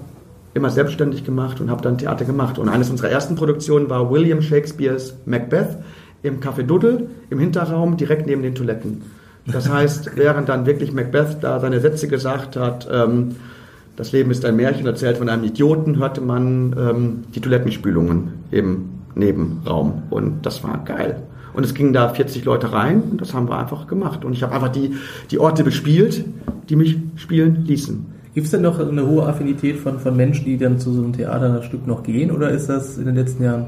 [0.58, 2.60] immer selbstständig gemacht und habe dann Theater gemacht.
[2.60, 5.78] Und eines unserer ersten Produktionen war William Shakespeares Macbeth
[6.24, 9.02] im Café Duddel im Hinterraum direkt neben den Toiletten.
[9.46, 13.36] Das heißt, während dann wirklich Macbeth da seine Sätze gesagt hat, ähm,
[13.96, 18.90] das Leben ist ein Märchen erzählt von einem Idioten, hörte man ähm, die Toilettenspülungen im
[19.16, 20.04] Nebenraum.
[20.12, 21.24] Und das war geil.
[21.54, 24.24] Und es gingen da 40 Leute rein und das haben wir einfach gemacht.
[24.24, 24.94] Und ich habe einfach die,
[25.32, 26.24] die Orte bespielt,
[26.70, 28.17] die mich spielen ließen.
[28.38, 31.12] Gibt es denn noch eine hohe Affinität von, von Menschen, die dann zu so einem
[31.12, 32.30] Theaterstück noch gehen?
[32.30, 33.66] Oder ist das in den letzten Jahren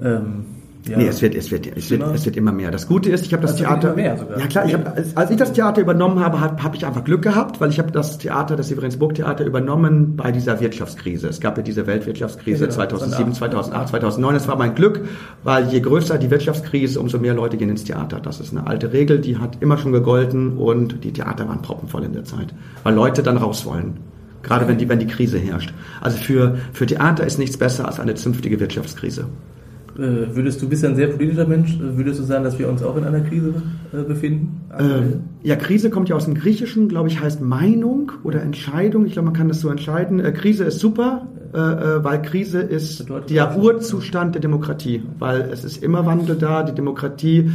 [0.00, 0.44] ähm,
[0.86, 0.98] ja.
[0.98, 2.70] Nee, es wird, es wird, es wird, es wird immer mehr.
[2.70, 3.94] Das Gute ist, ich habe das also Theater.
[3.94, 4.38] Mehr sogar.
[4.38, 7.22] Ja klar, ich hab, als ich das Theater übernommen habe, habe hab ich einfach Glück
[7.22, 11.28] gehabt, weil ich habe das Theater, das Severinsburg Theater übernommen bei dieser Wirtschaftskrise.
[11.28, 12.76] Es gab ja diese Weltwirtschaftskrise ja, genau.
[12.76, 14.34] 2007, 2008, 2009.
[14.34, 15.00] Das war mein Glück,
[15.42, 18.20] weil je größer die Wirtschaftskrise, umso mehr Leute gehen ins Theater.
[18.20, 22.04] Das ist eine alte Regel, die hat immer schon gegolten und die Theater waren proppenvoll
[22.04, 23.98] in der Zeit, weil Leute dann raus wollen.
[24.42, 25.72] Gerade wenn die, wenn die Krise herrscht.
[26.02, 29.24] Also für, für Theater ist nichts besser als eine zünftige Wirtschaftskrise.
[29.96, 32.68] Äh, würdest du bist ja ein sehr politischer Mensch, äh, würdest du sagen, dass wir
[32.68, 33.54] uns auch in einer Krise
[33.92, 34.60] äh, befinden?
[34.76, 39.06] Ähm, ja, Krise kommt ja aus dem Griechischen, glaube ich, heißt Meinung oder Entscheidung.
[39.06, 40.20] Ich glaube, man kann das so entscheiden.
[40.34, 46.34] Krise ist super, weil Krise ist der Urzustand der Demokratie, weil es ist immer Wandel
[46.34, 46.64] da.
[46.64, 47.50] Die Demokratie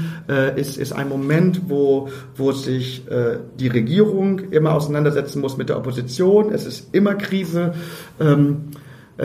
[0.56, 3.06] ist, ist ein Moment, wo, wo sich
[3.60, 6.54] die Regierung immer auseinandersetzen muss mit der Opposition.
[6.54, 7.74] Es ist immer Krise.
[8.22, 8.79] Ähm, äh,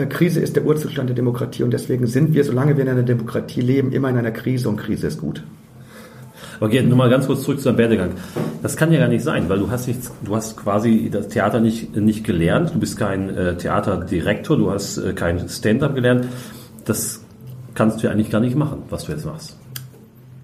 [0.09, 3.61] Krise ist der Urzustand der Demokratie und deswegen sind wir, solange wir in einer Demokratie
[3.61, 5.43] leben, immer in einer Krise und Krise ist gut.
[6.59, 8.11] Okay, nur mal ganz kurz zurück zu deinem Werdegang.
[8.61, 11.59] Das kann ja gar nicht sein, weil du hast nichts, du hast quasi das Theater
[11.59, 16.27] nicht, nicht gelernt, du bist kein äh, Theaterdirektor, du hast äh, kein Stand-up gelernt.
[16.85, 17.21] Das
[17.73, 19.57] kannst du ja eigentlich gar nicht machen, was du jetzt machst.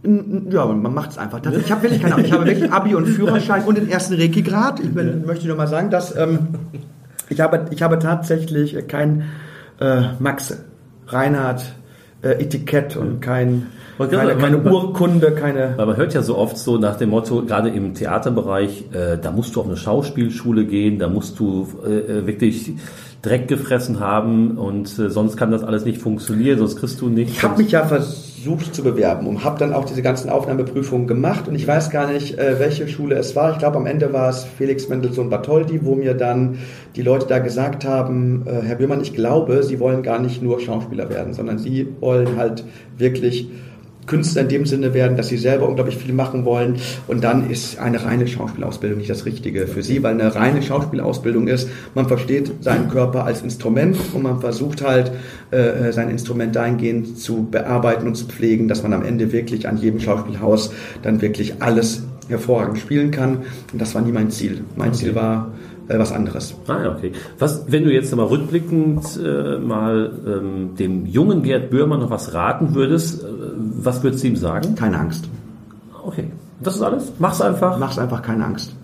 [0.04, 1.40] Ja, man macht es einfach.
[1.46, 2.26] Ich habe wirklich keine Ahnung.
[2.26, 4.80] Ich habe wirklich Abi und Führerschein und den ersten Reiki-Grad.
[4.80, 6.40] Ich möchte nur mal sagen, dass ähm,
[7.32, 9.24] ich habe, ich habe tatsächlich kein
[9.80, 10.58] äh, Max
[11.08, 11.74] Reinhardt
[12.22, 13.67] äh, Etikett und kein,
[13.98, 15.74] keine, keine man, Urkunde, keine.
[15.78, 19.32] Weil man hört ja so oft so nach dem Motto, gerade im Theaterbereich, äh, da
[19.32, 22.74] musst du auf eine Schauspielschule gehen, da musst du äh, äh wirklich
[23.22, 27.32] Dreck gefressen haben und äh, sonst kann das alles nicht funktionieren, sonst kriegst du nicht.
[27.32, 27.86] Ich habe mich ja
[28.41, 32.12] versucht zu bewerben und habe dann auch diese ganzen Aufnahmeprüfungen gemacht und ich weiß gar
[32.12, 33.51] nicht, äh, welche Schule es war.
[33.51, 36.58] Ich glaube, am Ende war es Felix Mendelssohn Bartholdy, wo mir dann
[36.95, 40.60] die Leute da gesagt haben, äh, Herr Böhmann, ich glaube, Sie wollen gar nicht nur
[40.60, 42.63] Schauspieler werden, sondern Sie wollen halt
[42.97, 43.47] wirklich
[44.08, 46.78] Künstler in dem Sinne werden, dass sie selber unglaublich viel machen wollen.
[47.08, 51.48] Und dann ist eine reine Schauspielausbildung nicht das Richtige für sie, weil eine reine Schauspielausbildung
[51.48, 55.12] ist, man versteht seinen Körper als Instrument und man versucht halt,
[55.52, 59.78] äh, sein Instrument dahingehend zu bearbeiten und zu pflegen, dass man am Ende wirklich an
[59.78, 63.40] jedem Schauspielhaus dann wirklich alles hervorragend spielen kann.
[63.72, 64.64] Und das war nie mein Ziel.
[64.76, 64.94] Mein.
[64.94, 65.52] Ziel war,
[65.91, 66.56] äh, was anderes.
[66.67, 67.12] Ah ja, okay.
[67.39, 72.34] Was, wenn du jetzt mal rückblickend äh, mal ähm, dem jungen Gerd Böhmer noch was
[72.34, 73.27] raten würdest, äh,
[73.58, 74.75] was würdest du ihm sagen?
[74.75, 75.27] Keine Angst.
[76.06, 76.25] Okay.
[76.62, 77.12] Das ist alles?
[77.19, 77.77] Mach's einfach?
[77.80, 78.75] Mach's einfach, keine Angst.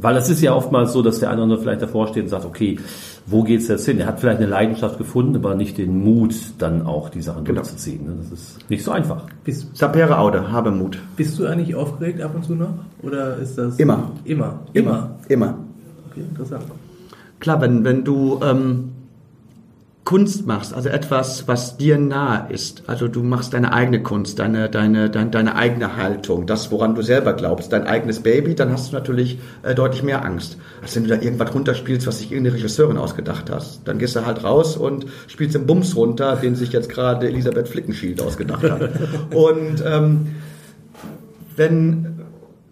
[0.00, 2.28] Weil es ist ja oftmals so, dass der eine oder andere vielleicht davor steht und
[2.28, 2.78] sagt, okay,
[3.26, 3.98] wo geht's jetzt hin?
[3.98, 7.62] Er hat vielleicht eine Leidenschaft gefunden, aber nicht den Mut, dann auch die Sachen genau.
[7.62, 8.04] durchzuziehen.
[8.04, 8.16] Ne?
[8.20, 9.24] Das ist nicht so einfach.
[9.44, 10.98] Bist, Sapere Aude, habe Mut.
[11.16, 12.74] Bist du eigentlich aufgeregt ab und zu noch?
[13.02, 13.78] Oder ist das?
[13.78, 14.10] Immer.
[14.24, 14.60] Immer.
[14.74, 15.16] Immer.
[15.28, 15.58] Immer.
[16.14, 16.64] Okay, interessant.
[17.40, 18.92] Klar, wenn, wenn du ähm,
[20.04, 24.68] Kunst machst, also etwas, was dir nahe ist, also du machst deine eigene Kunst, deine,
[24.68, 28.92] deine, deine, deine eigene Haltung, das, woran du selber glaubst, dein eigenes Baby, dann hast
[28.92, 32.56] du natürlich äh, deutlich mehr Angst, als wenn du da irgendwas runterspielst, was sich irgendeine
[32.56, 33.88] Regisseurin ausgedacht hast.
[33.88, 37.68] Dann gehst du halt raus und spielst den Bums runter, den sich jetzt gerade Elisabeth
[37.68, 38.90] Flickenschild ausgedacht hat.
[39.34, 40.26] und ähm,
[41.56, 42.13] wenn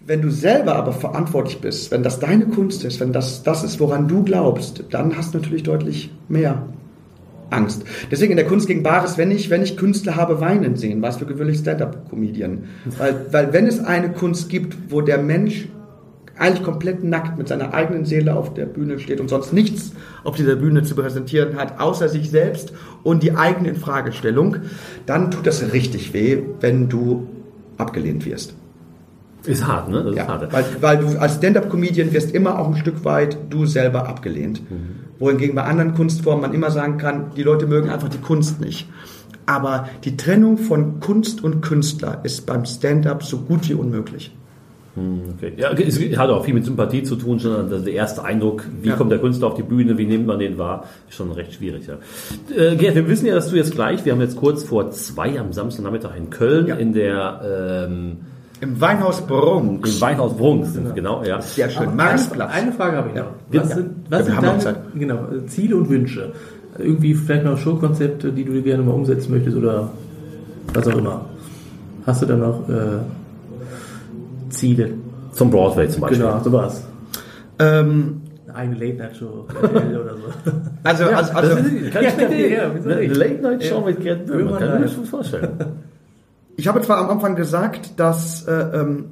[0.07, 3.81] wenn du selber aber verantwortlich bist, wenn das deine Kunst ist, wenn das das ist,
[3.81, 6.67] woran du glaubst, dann hast du natürlich deutlich mehr
[7.51, 7.85] Angst.
[8.11, 11.19] Deswegen in der Kunst gegen Bares, wenn ich, wenn ich Künstler habe weinen sehen, was
[11.19, 12.65] für gewöhnlich Stand-Up-Comedian.
[12.99, 15.69] Weil, weil wenn es eine Kunst gibt, wo der Mensch
[16.39, 19.93] eigentlich komplett nackt mit seiner eigenen Seele auf der Bühne steht und sonst nichts
[20.25, 24.57] auf dieser Bühne zu präsentieren hat, außer sich selbst und die eigene Infragestellung,
[25.07, 27.29] dann tut das richtig weh, wenn du
[27.77, 28.55] abgelehnt wirst.
[29.45, 30.05] Ist hart, ne?
[30.05, 30.53] Das Ja, ist hart.
[30.53, 34.63] weil, weil du als Stand-up-Comedian wirst immer auch ein Stück weit du selber abgelehnt.
[35.19, 38.89] Wohingegen bei anderen Kunstformen man immer sagen kann, die Leute mögen einfach die Kunst nicht.
[39.47, 44.33] Aber die Trennung von Kunst und Künstler ist beim Stand-up so gut wie unmöglich.
[44.95, 45.55] Okay.
[45.57, 48.91] Ja, es hat auch viel mit Sympathie zu tun, schon also der erste Eindruck, wie
[48.91, 48.97] Ja.
[48.97, 51.85] kommt der Künstler auf die Bühne, wie nimmt man den wahr, ist schon recht schwierig.
[51.87, 51.95] Ja.
[52.55, 55.41] Äh, Gerd, wir wissen ja, dass du jetzt gleich, wir haben jetzt kurz vor zwei
[55.41, 56.75] am Samstagnachmittag in Köln Ja.
[56.77, 58.17] in der ähm,
[58.63, 59.95] Im Weinhaus Bronx.
[59.97, 61.41] im Weinhaus Brunks, genau, ja.
[61.43, 61.83] Sehr schön.
[61.89, 62.53] Eine, Marktplatz.
[62.55, 63.25] eine Frage habe ich noch.
[63.51, 63.61] Ja.
[63.63, 63.75] Was Ja.
[63.75, 66.33] sind, was wir sind deine genau, Ziele und Wünsche?
[66.79, 69.91] Irgendwie vielleicht noch Showkonzepte, die du dir gerne mal umsetzen möchtest oder
[70.73, 71.25] was auch immer.
[72.07, 73.01] Hast du da noch äh,
[74.51, 74.91] Ziele?
[75.33, 76.19] Zum Broadway zum Beispiel.
[76.21, 76.85] Genau, sowas.
[77.59, 80.53] Ähm, Eine eigene Late-Night-Show RTL oder so.
[80.85, 82.01] also, also, also Ja,
[82.71, 83.07] eine?
[83.07, 85.49] Late Night Show mit Gerd Böhmer, kann ich mir schon vorstellen.
[86.63, 89.07] Ich habe zwar am Anfang gesagt, dass äh, ähm,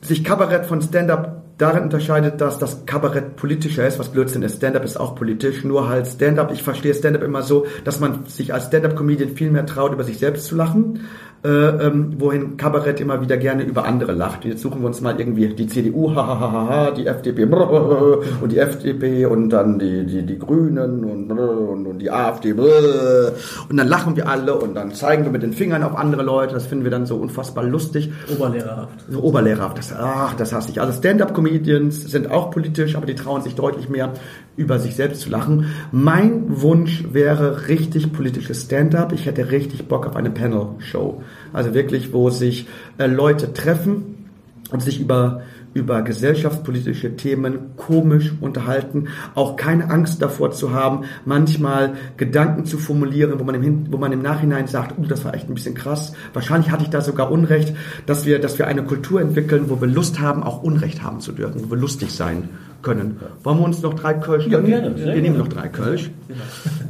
[0.00, 4.58] sich Kabarett von Stand-up darin unterscheidet, dass das Kabarett politischer ist, was Blödsinn ist.
[4.58, 6.52] Stand-up ist auch politisch, nur halt Stand-up.
[6.52, 10.18] Ich verstehe Stand-up immer so, dass man sich als Stand-up-Comedian viel mehr traut, über sich
[10.18, 11.00] selbst zu lachen,
[11.44, 14.44] äh, ähm, wohin Kabarett immer wieder gerne über andere lacht.
[14.44, 19.50] Jetzt suchen wir uns mal irgendwie die CDU, hahaha, die FDP und die FDP und
[19.50, 24.54] dann die, die, die Grünen und, und, und die AfD und dann lachen wir alle
[24.54, 26.54] und dann zeigen wir mit den Fingern auf andere Leute.
[26.54, 28.12] Das finden wir dann so unfassbar lustig.
[28.34, 29.04] Oberlehrerhaft.
[29.08, 30.80] So Oberlehrerhaft, das, ach, das hasse ich.
[30.80, 34.12] Also Stand-up-Comedians sind auch politisch, aber die trauen sich deutlich mehr,
[34.56, 35.66] über sich selbst zu lachen.
[35.92, 39.12] Mein Wunsch wäre richtig politisches Stand-up.
[39.12, 41.22] Ich hätte richtig Bock auf eine Panel-Show.
[41.52, 42.66] Also wirklich, wo sich
[42.98, 44.26] äh, Leute treffen
[44.70, 45.42] und sich über
[45.76, 53.38] über gesellschaftspolitische Themen komisch unterhalten, auch keine Angst davor zu haben, manchmal Gedanken zu formulieren,
[53.38, 55.74] wo man im, Hin wo man im Nachhinein sagt, uh, das war echt ein bisschen
[55.74, 56.14] krass.
[56.32, 59.88] Wahrscheinlich hatte ich da sogar Unrecht, dass wir, dass wir eine Kultur entwickeln, wo wir
[59.88, 62.48] Lust haben, auch Unrecht haben zu dürfen, wo wir lustig sein
[62.82, 63.20] können.
[63.42, 66.10] Wollen wir uns noch drei Kölsch Ja, gerne, Wir nehmen noch drei Kölsch.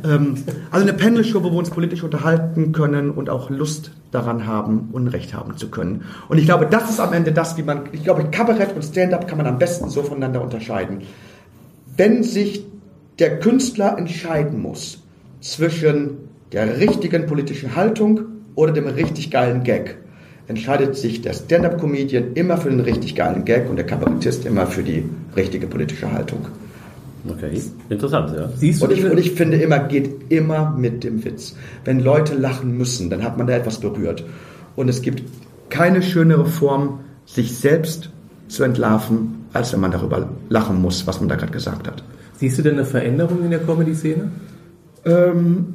[0.05, 0.37] Ähm,
[0.71, 5.35] also eine Panel-Show, wo wir uns politisch unterhalten können und auch Lust daran haben, Unrecht
[5.35, 6.05] haben zu können.
[6.29, 9.27] Und ich glaube, das ist am Ende das, wie man, ich glaube, Kabarett und Stand-up
[9.27, 11.03] kann man am besten so voneinander unterscheiden.
[11.97, 12.65] Wenn sich
[13.19, 15.03] der Künstler entscheiden muss
[15.41, 16.19] zwischen
[16.53, 18.21] der richtigen politischen Haltung
[18.55, 19.97] oder dem richtig geilen Gag,
[20.49, 24.83] entscheidet sich der Stand-up-Comedian immer für den richtig geilen Gag und der Kabarettist immer für
[24.83, 25.05] die
[25.35, 26.47] richtige politische Haltung.
[27.29, 28.49] Okay, interessant, ja.
[28.57, 31.57] Siehst du Und ich, und ich finde immer, geht immer mit dem Witz.
[31.85, 34.25] Wenn Leute lachen müssen, dann hat man da etwas berührt.
[34.77, 35.25] Und es gibt
[35.69, 38.11] keine schönere Form, sich selbst
[38.47, 42.05] zu entlarven, als wenn man darüber lachen muss, was man da gerade gesagt hat.
[42.35, 44.31] Siehst du denn eine Veränderung in der Comedy-Szene?
[45.05, 45.75] Ähm,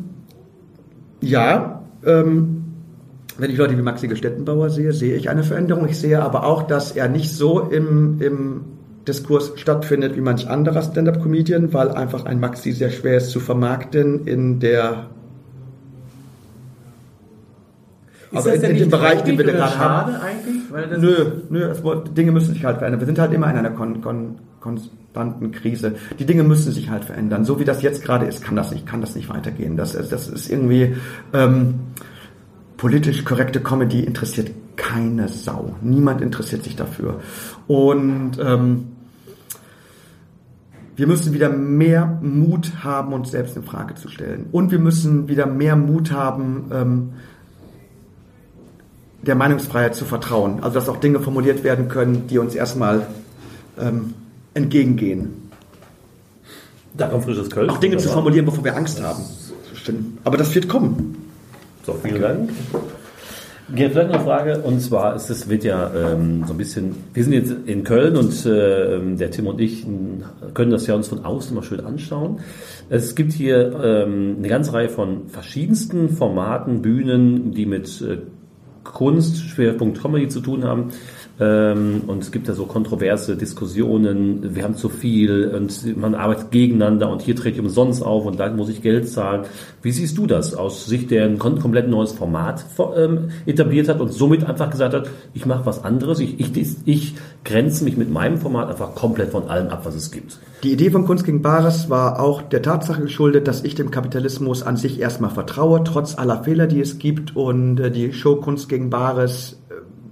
[1.20, 2.61] ja, ähm,
[3.42, 5.88] wenn ich Leute wie Maxi Gestettenbauer sehe, sehe ich eine Veränderung.
[5.90, 8.62] Ich sehe aber auch, dass er nicht so im, im
[9.08, 14.26] Diskurs stattfindet wie manch anderer Stand-up-Comedian, weil einfach ein Maxi sehr schwer ist zu vermarkten
[14.28, 15.08] in der
[18.32, 20.62] Ist Aber in- in dem Bereich, den wir da gerade haben- schade eigentlich?
[20.72, 21.82] Weil das Nö, nö, es,
[22.14, 23.02] Dinge müssen sich halt verändern.
[23.02, 25.96] Wir sind halt immer in einer kon, kon, konstanten Krise.
[26.18, 27.44] Die Dinge müssen sich halt verändern.
[27.44, 29.76] So wie das jetzt gerade ist, kann das nicht, kann das nicht weitergehen.
[29.76, 30.96] Das, ist- das ist irgendwie
[31.34, 31.74] ähm,
[32.82, 35.76] politisch korrekte Comedy interessiert keine Sau.
[35.84, 37.22] Niemand interessiert sich dafür.
[37.68, 38.88] Und ähm,
[40.96, 44.48] wir müssen wieder mehr Mut haben, uns selbst in Frage zu stellen.
[44.52, 47.10] Und wir müssen wieder mehr Mut haben, ähm,
[49.22, 50.64] der Meinungsfreiheit zu vertrauen.
[50.64, 53.06] Also dass auch Dinge formuliert werden können, die uns erstmal
[53.80, 54.16] ähm,
[54.56, 55.52] entgegengehen.
[56.96, 57.70] Da kommt frisches Köln.
[57.70, 59.22] Auch Dinge zu formulieren, bevor wir Angst haben.
[60.24, 61.21] Aber das wird kommen.
[61.92, 62.50] So, vielen Dank.
[63.74, 66.96] Gerd, vielleicht noch eine Frage, und zwar ist es wird ja ähm, so ein bisschen,
[67.14, 69.86] wir sind jetzt in Köln und äh, der Tim und ich
[70.54, 72.40] können das ja uns von außen mal schön anschauen.
[72.90, 78.20] Es gibt hier ähm, eine ganze Reihe von verschiedensten Formaten, Bühnen, die mit äh,
[78.84, 80.90] Kunst, Schwerpunkt Comedy zu tun haben.
[81.42, 86.52] Ähm, und es gibt ja so kontroverse Diskussionen, wir haben zu viel und man arbeitet
[86.52, 89.46] gegeneinander und hier trete ich umsonst auf und da muss ich Geld zahlen.
[89.82, 92.64] Wie siehst du das aus Sicht, der ein kom- komplett neues Format
[92.96, 97.16] ähm, etabliert hat und somit einfach gesagt hat, ich mache was anderes, ich, ich, ich
[97.44, 100.38] grenze mich mit meinem Format einfach komplett von allem ab, was es gibt.
[100.62, 104.62] Die Idee von Kunst gegen Bares war auch der Tatsache geschuldet, dass ich dem Kapitalismus
[104.62, 107.36] an sich erstmal vertraue, trotz aller Fehler, die es gibt.
[107.36, 109.58] Und äh, die Show Kunst gegen Bares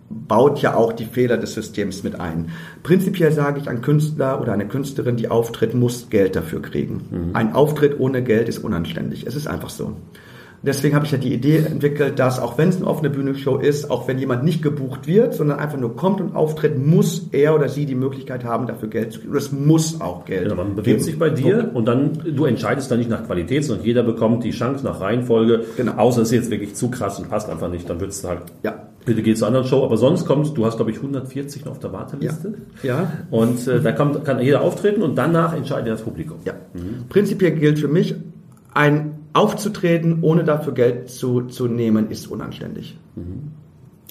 [0.09, 2.49] baut ja auch die Fehler des Systems mit ein.
[2.83, 7.31] Prinzipiell sage ich, ein Künstler oder eine Künstlerin, die auftritt, muss Geld dafür kriegen.
[7.33, 9.27] Ein Auftritt ohne Geld ist unanständig.
[9.27, 9.95] Es ist einfach so.
[10.61, 13.89] Deswegen habe ich ja die Idee entwickelt, dass auch wenn es eine offene Bühnenshow ist,
[13.89, 17.69] auch wenn jemand nicht gebucht wird, sondern einfach nur kommt und auftritt, muss er oder
[17.69, 19.31] sie die Möglichkeit haben, dafür Geld zu kriegen.
[19.31, 20.99] Und es muss auch Geld Genau, man bewirbt geben.
[21.01, 24.51] sich bei dir und dann, du entscheidest dann nicht nach Qualität, sondern jeder bekommt die
[24.51, 25.63] Chance nach Reihenfolge.
[25.77, 25.93] Genau.
[25.93, 28.41] Außer es ist jetzt wirklich zu krass und passt einfach nicht, dann würdest du halt,
[28.63, 28.87] Ja.
[29.05, 29.85] bitte geh zur anderen Show.
[29.85, 32.53] Aber sonst kommt, du hast glaube ich 140 noch auf der Warteliste.
[32.83, 33.11] Ja.
[33.31, 36.37] Und äh, da kommt, kann jeder auftreten und danach entscheidet das Publikum.
[36.43, 36.53] Ja.
[37.07, 38.15] Prinzipiell gilt für mich,
[38.73, 42.97] ein aufzutreten, ohne dafür Geld zu, zu nehmen, ist unanständig.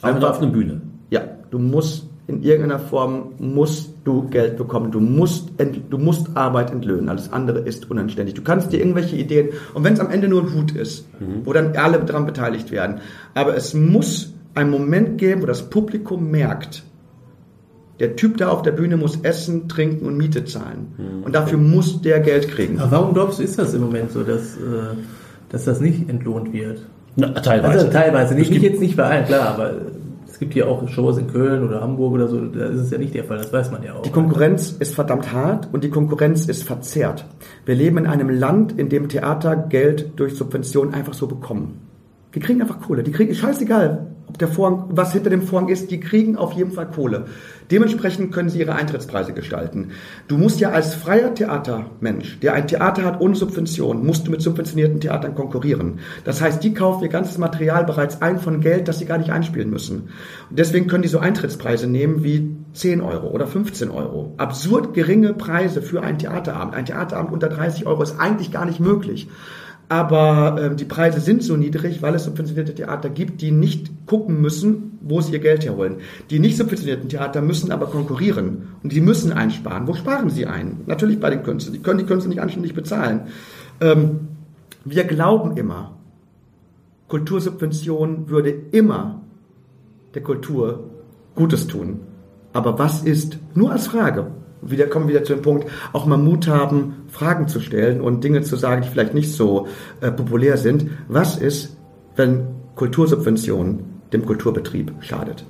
[0.03, 0.81] Aber Einfach- auf einer Bühne.
[1.11, 4.91] Ja, du musst in irgendeiner Form musst du Geld bekommen.
[4.93, 7.09] Du musst, ent, du musst Arbeit entlöhnen.
[7.09, 8.35] Alles andere ist unanständig.
[8.35, 11.09] Du kannst dir irgendwelche Ideen, und wenn es am Ende nur ein Hut ist,
[11.45, 13.01] wo dann alle daran beteiligt werden,
[13.35, 16.83] aber es muss einen Moment geben, wo das Publikum merkt,
[18.01, 21.23] der Typ da auf der Bühne muss essen, trinken und Miete zahlen.
[21.25, 22.79] Und dafür muss der Geld kriegen.
[22.79, 24.97] Aber warum glaubst du, ist das im Moment so, dass, äh,
[25.49, 26.83] dass das nicht entlohnt wird?
[27.17, 27.81] Na, teilweise.
[27.81, 29.73] Also teilweise, nicht, nicht jetzt nicht bei allen, klar, aber
[30.29, 32.99] es gibt hier auch Shows in Köln oder Hamburg oder so, da ist es ja
[32.99, 34.03] nicht der Fall, das weiß man ja auch.
[34.03, 37.25] Die Konkurrenz ist verdammt hart und die Konkurrenz ist verzerrt.
[37.65, 41.88] Wir leben in einem Land, in dem Theater Geld durch Subventionen einfach so bekommen.
[42.35, 43.03] Die kriegen einfach Kohle.
[43.03, 46.73] Die kriegen, scheißegal, ob der Vorhang, was hinter dem Vorhang ist, die kriegen auf jeden
[46.73, 47.25] Fall Kohle.
[47.71, 49.89] Dementsprechend können sie ihre Eintrittspreise gestalten.
[50.27, 54.43] Du musst ja als freier Theatermensch, der ein Theater hat ohne Subvention, musst du mit
[54.43, 56.01] subventionierten Theatern konkurrieren.
[56.25, 59.33] Das heißt, die kaufen ihr ganzes Material bereits ein von Geld, das sie gar nicht
[59.33, 60.11] einspielen müssen.
[60.51, 64.35] Und deswegen können die so Eintrittspreise nehmen wie 10 Euro oder 15 Euro.
[64.37, 66.75] Absurd geringe Preise für einen Theaterabend.
[66.75, 69.29] Ein Theaterabend unter 30 Euro ist eigentlich gar nicht möglich.
[69.89, 74.41] Aber ähm, die Preise sind so niedrig, weil es subventionierte Theater gibt, die nicht gucken
[74.41, 75.97] müssen, wo sie ihr Geld herholen.
[76.29, 79.87] Die nicht subventionierten Theater müssen aber konkurrieren und die müssen einsparen.
[79.87, 80.81] Wo sparen sie ein?
[80.87, 81.73] Natürlich bei den Künstlern.
[81.73, 83.29] Die können die Künstler nicht anständig bezahlen.
[83.81, 84.29] Ähm,
[84.85, 85.97] wir glauben immer,
[87.09, 89.23] Kultursubvention würde immer
[90.15, 90.91] der Kultur
[91.35, 92.01] Gutes tun.
[92.53, 94.27] Aber was ist, nur als Frage,
[94.63, 98.25] wieder kommen wir wieder zu dem Punkt, auch mal Mut haben, Fragen zu stellen und
[98.25, 99.67] Dinge zu sagen, die vielleicht nicht so
[100.01, 100.87] äh, populär sind.
[101.09, 101.77] Was ist,
[102.17, 105.45] wenn Kultursubvention dem Kulturbetrieb schadet?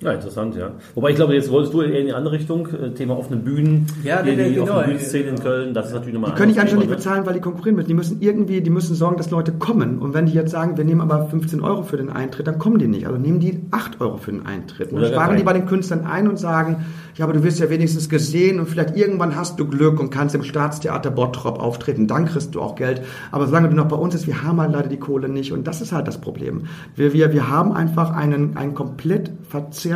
[0.00, 0.70] Ja, interessant, ja.
[0.94, 3.86] Wobei ich glaube, jetzt wolltest du eher in die andere Richtung, äh, Thema offene Bühnen,
[4.04, 4.62] Ja, nee, die genau.
[4.62, 7.40] offene Bühnenszene in Köln, das ist natürlich nochmal Die können nicht anständig bezahlen, weil die
[7.40, 7.88] konkurrieren müssen.
[7.88, 9.98] Die müssen irgendwie, die müssen sorgen, dass Leute kommen.
[9.98, 12.78] Und wenn die jetzt sagen, wir nehmen aber 15 Euro für den Eintritt, dann kommen
[12.78, 13.08] die nicht.
[13.08, 14.92] Also nehmen die 8 Euro für den Eintritt.
[14.92, 17.68] Und dann sparen die bei den Künstlern ein und sagen, ja, aber du wirst ja
[17.68, 22.06] wenigstens gesehen und vielleicht irgendwann hast du Glück und kannst im Staatstheater Bottrop auftreten.
[22.06, 23.02] Dann kriegst du auch Geld.
[23.32, 25.52] Aber solange du noch bei uns bist, wir haben halt leider die Kohle nicht.
[25.52, 26.62] Und das ist halt das Problem.
[26.94, 29.87] Wir, wir, wir haben einfach einen, einen komplett verzerrten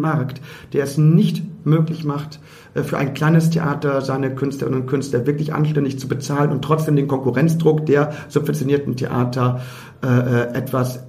[0.00, 0.40] Markt,
[0.72, 2.40] der es nicht möglich macht,
[2.74, 6.96] äh, für ein kleines Theater seine Künstlerinnen und Künstler wirklich anständig zu bezahlen und trotzdem
[6.96, 9.60] den Konkurrenzdruck der subventionierten Theater
[10.02, 11.04] äh, äh, etwas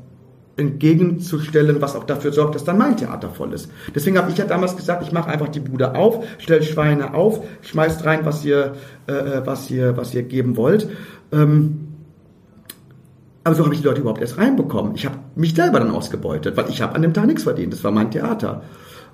[0.55, 3.71] entgegenzustellen, was auch dafür sorgt, dass dann mein Theater voll ist.
[3.95, 7.43] Deswegen habe ich ja damals gesagt, ich mache einfach die Bude auf, stell Schweine auf,
[7.61, 8.73] schmeißt rein, was ihr,
[9.07, 10.89] äh, äh, was ihr, was ihr geben wollt.
[11.31, 11.82] Ähm,
[13.43, 14.95] aber so habe ich die Leute überhaupt erst reinbekommen.
[14.95, 17.73] Ich habe mich selber dann ausgebeutet, weil ich habe an dem Tag nichts verdient.
[17.73, 18.63] Das war mein Theater.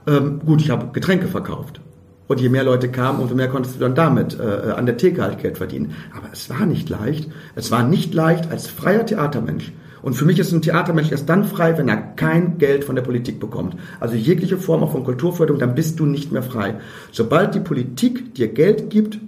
[0.07, 1.81] Ähm, gut, ich habe Getränke verkauft.
[2.27, 5.23] Und je mehr Leute kamen, umso mehr konntest du dann damit äh, an der Theke
[5.23, 5.93] halt Geld verdienen.
[6.15, 7.27] Aber es war nicht leicht.
[7.55, 9.73] Es war nicht leicht als freier Theatermensch.
[10.03, 13.01] Und für mich ist ein Theatermensch erst dann frei, wenn er kein Geld von der
[13.01, 13.75] Politik bekommt.
[13.99, 16.75] Also jegliche Form auch von Kulturförderung, dann bist du nicht mehr frei.
[17.11, 19.19] Sobald die Politik dir Geld gibt,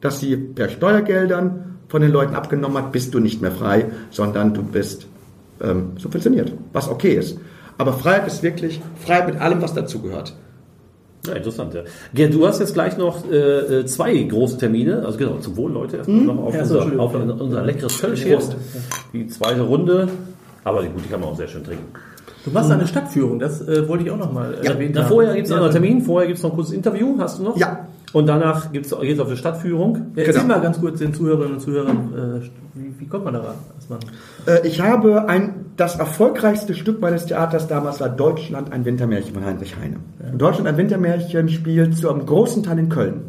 [0.00, 4.54] dass sie per Steuergeldern von den Leuten abgenommen hat, bist du nicht mehr frei, sondern
[4.54, 5.06] du bist
[5.60, 7.38] ähm, subventioniert, was okay ist.
[7.76, 10.34] Aber Freiheit ist wirklich Freiheit mit allem, was dazugehört.
[11.26, 11.82] Ja, interessant, ja.
[12.14, 13.36] Gerd, du hast jetzt gleich noch äh,
[13.80, 16.98] äh, zwei große Termine, also genau, zum Wohl, Leute, erstmal noch auf, Ja, so, unser,
[16.98, 18.36] auf unser leckeres Kölsch hier.
[18.38, 18.56] Prost.
[19.12, 20.08] Die zweite Runde,
[20.64, 21.84] aber gut, die kann man auch sehr schön trinken.
[22.46, 24.92] Du machst eine Stadtführung, das äh, wollte ich auch nochmal Ja, erwähnen.
[24.94, 27.38] Na, vorher gibt es Ja, einen Termin, vorher gibt es noch ein kurzes Interview, hast
[27.38, 27.56] du noch?
[27.58, 29.94] Ja, Und danach gibt's geht's auf die Stadtführung.
[30.14, 30.54] Ja, erzähl Genau.
[30.54, 33.34] mal ganz kurz den Zuhörerinnen und Zuhörern, äh, wie, wie kommt man?
[33.34, 34.00] Dass man
[34.46, 39.44] Äh, ich habe ein, das erfolgreichste Stück meines Theaters damals war Deutschland ein Wintermärchen von
[39.44, 39.96] Heinrich Heine.
[40.30, 43.22] Und Deutschland ein Wintermärchen spielt zu einem großen Teil in Köln.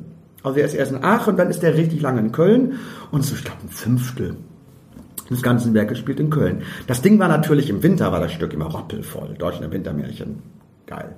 [0.43, 2.73] Also er ist erst in Aachen, dann ist er richtig lange in Köln
[3.11, 4.35] und so, ich glaube, ein Fünftel
[5.29, 6.63] des ganzen Werkes spielt in Köln.
[6.87, 9.35] Das Ding war natürlich im Winter, war das Stück immer rappelvoll.
[9.39, 10.39] Deutschland ein Wintermärchen.
[10.85, 11.15] Geil.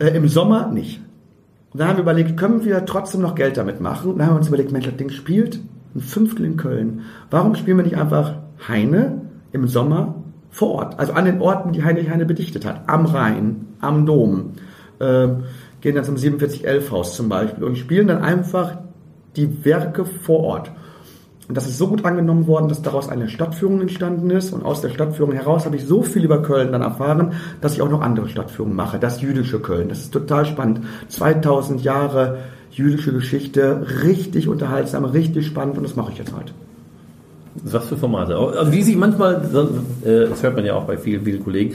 [0.00, 1.00] äh, Im Sommer nicht.
[1.72, 4.12] Und dann haben wir überlegt, können wir trotzdem noch Geld damit machen?
[4.12, 5.60] Und dann haben wir uns überlegt, Mensch, das Ding spielt
[5.94, 7.02] ein Fünftel in Köln.
[7.30, 8.34] Warum spielen wir nicht einfach
[8.68, 10.16] Heine im Sommer
[10.50, 10.98] vor Ort?
[10.98, 12.82] Also an den Orten, die Heinrich Heine bedichtet hat.
[12.88, 14.52] Am Rhein, am Dom.
[15.00, 15.44] Ähm,
[15.80, 18.78] gehen dann zum 4711 Haus zum Beispiel und spielen dann einfach
[19.36, 20.72] die Werke vor Ort.
[21.48, 24.52] Und das ist so gut angenommen worden, dass daraus eine Stadtführung entstanden ist.
[24.52, 27.82] Und aus der Stadtführung heraus habe ich so viel über Köln dann erfahren, dass ich
[27.82, 28.98] auch noch andere Stadtführungen mache.
[28.98, 30.80] Das jüdische Köln, das ist total spannend.
[31.08, 32.38] 2000 Jahre
[32.70, 36.54] jüdische Geschichte, richtig unterhaltsam, richtig spannend und das mache ich jetzt halt.
[37.64, 38.34] Was für Formate.
[38.34, 39.34] Also wie sich manchmal,
[40.04, 41.74] äh, das hört man ja auch bei vielen, vielen Kollegen,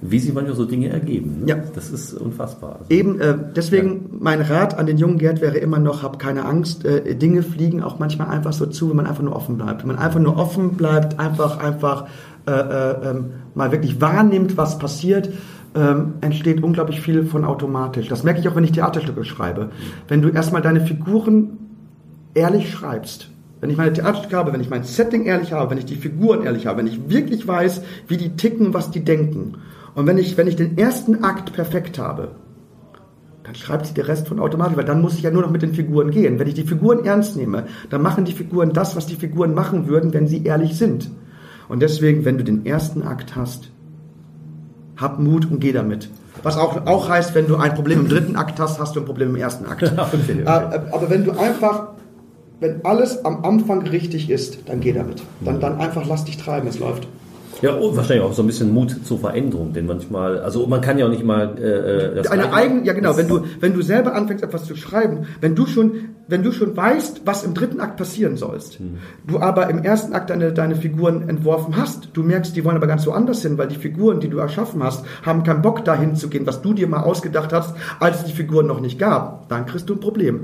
[0.00, 1.40] wie sich manchmal so Dinge ergeben.
[1.40, 1.48] Ne?
[1.50, 1.56] Ja.
[1.74, 2.80] Das ist unfassbar.
[2.80, 6.44] Also, Eben, äh, deswegen mein Rat an den jungen Gerd wäre immer noch, hab keine
[6.44, 9.82] Angst, äh, Dinge fliegen auch manchmal einfach so zu, wenn man einfach nur offen bleibt.
[9.82, 12.06] Wenn man einfach nur offen bleibt, einfach, einfach
[12.46, 13.24] äh, äh, ähm,
[13.54, 15.30] mal wirklich wahrnimmt, was passiert,
[15.74, 18.08] ähm, entsteht unglaublich viel von automatisch.
[18.08, 19.70] Das merke ich auch, wenn ich Theaterstücke schreibe.
[20.08, 21.58] Wenn du erstmal deine Figuren
[22.34, 23.28] ehrlich schreibst,
[23.60, 26.44] wenn ich meine Theaterstücke habe, wenn ich mein Setting ehrlich habe, wenn ich die Figuren
[26.44, 29.54] ehrlich habe, wenn ich wirklich weiß, wie die ticken, was die denken.
[29.96, 32.32] Und wenn ich, wenn ich den ersten Akt perfekt habe,
[33.44, 35.62] dann schreibt sich der Rest von automatisch, weil dann muss ich ja nur noch mit
[35.62, 36.38] den Figuren gehen.
[36.38, 39.88] Wenn ich die Figuren ernst nehme, dann machen die Figuren das, was die Figuren machen
[39.88, 41.10] würden, wenn sie ehrlich sind.
[41.70, 43.70] Und deswegen, wenn du den ersten Akt hast,
[44.98, 46.10] hab Mut und geh damit.
[46.42, 49.06] Was auch, auch heißt, wenn du ein Problem im dritten Akt hast, hast du ein
[49.06, 49.82] Problem im ersten Akt.
[50.28, 51.88] Äh, Aber wenn du einfach,
[52.60, 55.22] wenn alles am Anfang richtig ist, dann geh damit.
[55.40, 57.08] Dann, dann einfach lass dich treiben, es läuft.
[57.62, 60.98] Ja, und wahrscheinlich auch so ein bisschen Mut zur Veränderung, denn manchmal, also man kann
[60.98, 63.82] ja auch nicht mal äh, das Eine Gleiche- eigen, ja genau, wenn du, wenn du
[63.82, 65.92] selber anfängst etwas zu schreiben, wenn du schon,
[66.28, 68.78] wenn du schon weißt, was im dritten Akt passieren sollst,
[69.26, 72.86] du aber im ersten Akt deine, deine Figuren entworfen hast, du merkst, die wollen aber
[72.86, 76.28] ganz woanders hin, weil die Figuren, die du erschaffen hast, haben keinen Bock dahin zu
[76.28, 79.66] gehen, was du dir mal ausgedacht hast, als es die Figuren noch nicht gab, dann
[79.66, 80.40] kriegst du ein Problem.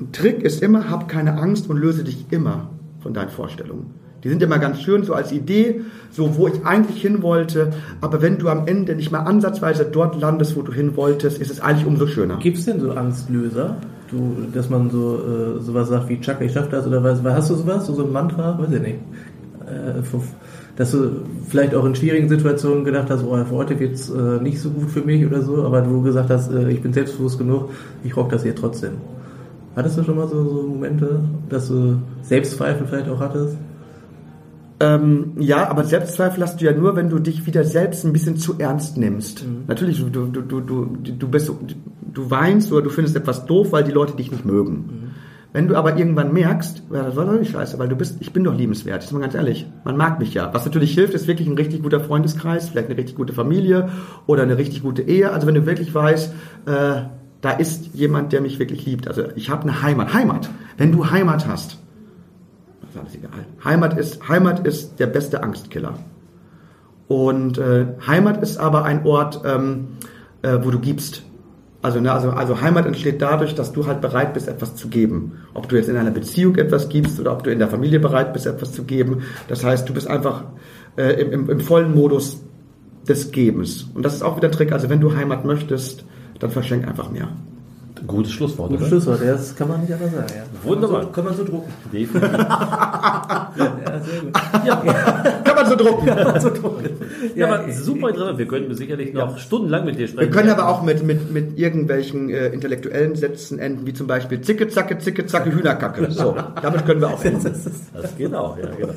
[0.00, 2.68] Ein Trick ist immer, hab keine Angst und löse dich immer
[3.00, 3.94] von deinen Vorstellungen.
[4.24, 7.72] Die sind immer ganz schön so als Idee, so wo ich eigentlich hin wollte.
[8.00, 11.50] Aber wenn du am Ende nicht mal ansatzweise dort landest, wo du hin wolltest, ist
[11.50, 12.38] es eigentlich umso schöner.
[12.38, 13.76] Gibt es denn so Angstlöser?
[14.10, 17.22] Du, dass man so äh, sowas sagt wie Chuck, ich schaff das oder was?
[17.22, 17.86] Hast du sowas?
[17.86, 18.58] So, so ein Mantra?
[18.58, 18.98] Weiß ich nicht.
[19.66, 20.02] Äh,
[20.76, 24.70] dass du vielleicht auch in schwierigen Situationen gedacht hast, oh, heute wird's äh, nicht so
[24.70, 27.70] gut für mich oder so, aber du gesagt hast, äh, ich bin selbstbewusst genug,
[28.04, 28.92] ich rock das hier trotzdem.
[29.74, 33.56] Hattest du schon mal so, so Momente, dass du Selbstzweifel vielleicht auch hattest?
[34.78, 38.36] Ähm, ja, aber Selbstzweifel hast du ja nur, wenn du dich wieder selbst ein bisschen
[38.36, 39.44] zu ernst nimmst.
[39.66, 41.50] Natürlich, du, du, du, du, du, bist,
[42.12, 45.12] du weinst oder du findest etwas doof, weil die Leute dich nicht mögen.
[45.56, 48.34] Wenn du aber irgendwann merkst, ja, das war doch nicht scheiße, weil du bist, ich
[48.34, 49.66] bin doch liebenswert, ist mal ganz ehrlich.
[49.84, 50.52] Man mag mich ja.
[50.52, 53.88] Was natürlich hilft, ist wirklich ein richtig guter Freundeskreis, vielleicht eine richtig gute Familie
[54.26, 55.32] oder eine richtig gute Ehe.
[55.32, 56.34] Also wenn du wirklich weißt,
[56.66, 57.02] äh,
[57.40, 59.08] da ist jemand, der mich wirklich liebt.
[59.08, 60.12] Also ich habe eine Heimat.
[60.12, 60.50] Heimat.
[60.76, 61.78] Wenn du Heimat hast,
[62.96, 63.46] ist alles egal.
[63.64, 65.94] Heimat ist, Heimat ist der beste Angstkiller.
[67.08, 69.88] Und äh, Heimat ist aber ein Ort, ähm,
[70.42, 71.22] äh, wo du gibst.
[71.82, 75.32] Also, ne, also, also Heimat entsteht dadurch, dass du halt bereit bist, etwas zu geben.
[75.54, 78.32] Ob du jetzt in einer Beziehung etwas gibst oder ob du in der Familie bereit
[78.32, 79.22] bist, etwas zu geben.
[79.46, 80.44] Das heißt, du bist einfach
[80.96, 82.42] äh, im, im, im vollen Modus
[83.08, 83.86] des Gebens.
[83.94, 84.72] Und das ist auch wieder Trick.
[84.72, 86.04] Also wenn du Heimat möchtest,
[86.40, 87.28] dann verschenk einfach mehr.
[88.06, 88.88] Gutes Schlusswort, Gutes oder?
[88.90, 90.26] Schlusswort, ja, das kann man nicht anders sagen.
[90.36, 90.68] Ja.
[90.68, 91.12] Wunderbar.
[91.12, 91.72] Kann man so, kann man so drucken.
[91.92, 92.46] Definitiv.
[93.56, 94.32] Ja, sehr gut.
[95.44, 96.06] Kann man so drucken.
[97.34, 98.38] Ja, aber Ja, super interessant.
[98.38, 100.30] Wir könnten sicherlich noch stundenlang mit dir Wir sprechen.
[100.30, 104.68] können aber auch mit, mit, mit irgendwelchen äh, intellektuellen Sätzen enden, wie zum Beispiel Zicke,
[104.68, 106.08] Zacke, Zicke, Zacke, Hühnerkacke.
[106.16, 107.42] So, damit können wir auch enden.
[107.94, 108.92] Das geht auch, ja, genau.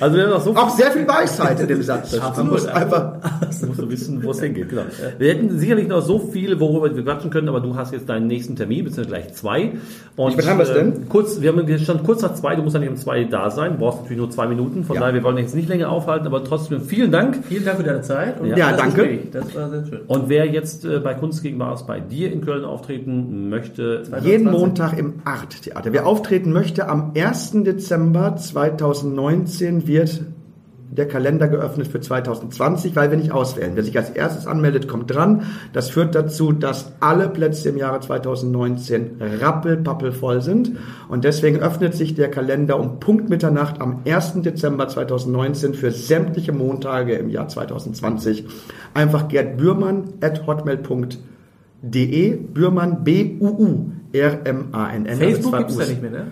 [0.00, 2.18] Also wir haben noch so Auch sehr viel Weisheit in dem Satz.
[2.36, 3.14] Man muss einfach,
[3.60, 4.68] Du musst du wissen, wo es hingeht.
[4.70, 4.82] Genau.
[5.18, 8.26] Wir hätten sicherlich noch so viel, worüber wir quatschen können, aber du hast jetzt deinen
[8.26, 9.72] nächsten Termin, beziehungsweise gleich zwei.
[10.16, 10.92] Und, Wie haben wir es denn?
[10.92, 13.50] äh, Kurz, wir haben stand kurz nach zwei, du musst ja nicht um zwei da
[13.50, 15.00] sein, du brauchst natürlich nur zwei Minuten, von Ja.
[15.02, 17.38] daher, wir wollen jetzt nicht länger aufhalten, aber trotzdem vielen Dank.
[17.48, 18.40] Vielen Dank für deine Zeit.
[18.40, 18.96] Und Ja, das danke.
[19.02, 19.20] Gespräch.
[19.32, 20.00] Das war sehr schön.
[20.06, 24.50] Und wer jetzt äh, bei Kunst gegen Bares bei dir in Köln auftreten möchte, jeden
[24.50, 25.92] Montag im Art-Theater.
[25.92, 27.52] Wer auftreten möchte, am 1.
[27.64, 30.22] Dezember 2019 wird
[30.90, 33.72] der Kalender geöffnet für 2020, weil wir nicht auswählen.
[33.74, 35.42] Wer sich als erstes anmeldet, kommt dran.
[35.72, 40.72] Das führt dazu, dass alle Plätze im Jahre 2019 rappelpappelvoll sind.
[41.08, 44.42] Und deswegen öffnet sich der Kalender um Punkt Mitternacht am 1.
[44.42, 48.46] Dezember 2019 für sämtliche Montage im Jahr 2020.
[48.94, 55.18] Einfach Gerd Bührmann at hotmail.de, Bührmann, B-U-U-R-M-A-N-N.
[55.18, 56.26] Facebook Also gibt's da nicht mehr, ne?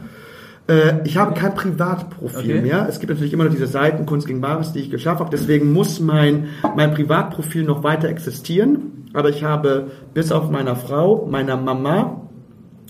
[0.68, 2.60] Äh, ich habe kein Privatprofil Okay.
[2.60, 2.86] mehr.
[2.88, 5.30] Es gibt natürlich immer noch diese Seiten Kunst gegen Bares, die ich geschafft habe.
[5.30, 9.08] Deswegen muss mein, mein Privatprofil noch weiter existieren.
[9.14, 12.22] Aber ich habe bis auf meiner Frau, meiner Mama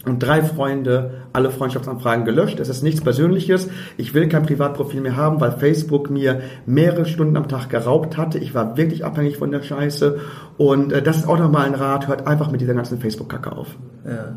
[0.06, 2.60] und drei Freunde alle Freundschaftsanfragen gelöscht.
[2.60, 3.68] Es ist nichts Persönliches.
[3.96, 8.38] Ich will kein Privatprofil mehr haben, weil Facebook mir mehrere Stunden am Tag geraubt hatte.
[8.38, 10.18] Ich war wirklich abhängig von der Scheiße.
[10.56, 12.08] Und äh, das ist auch nochmal ein Rat.
[12.08, 13.76] Hört einfach mit dieser ganzen Facebook-Kacke auf.
[14.06, 14.36] Ja.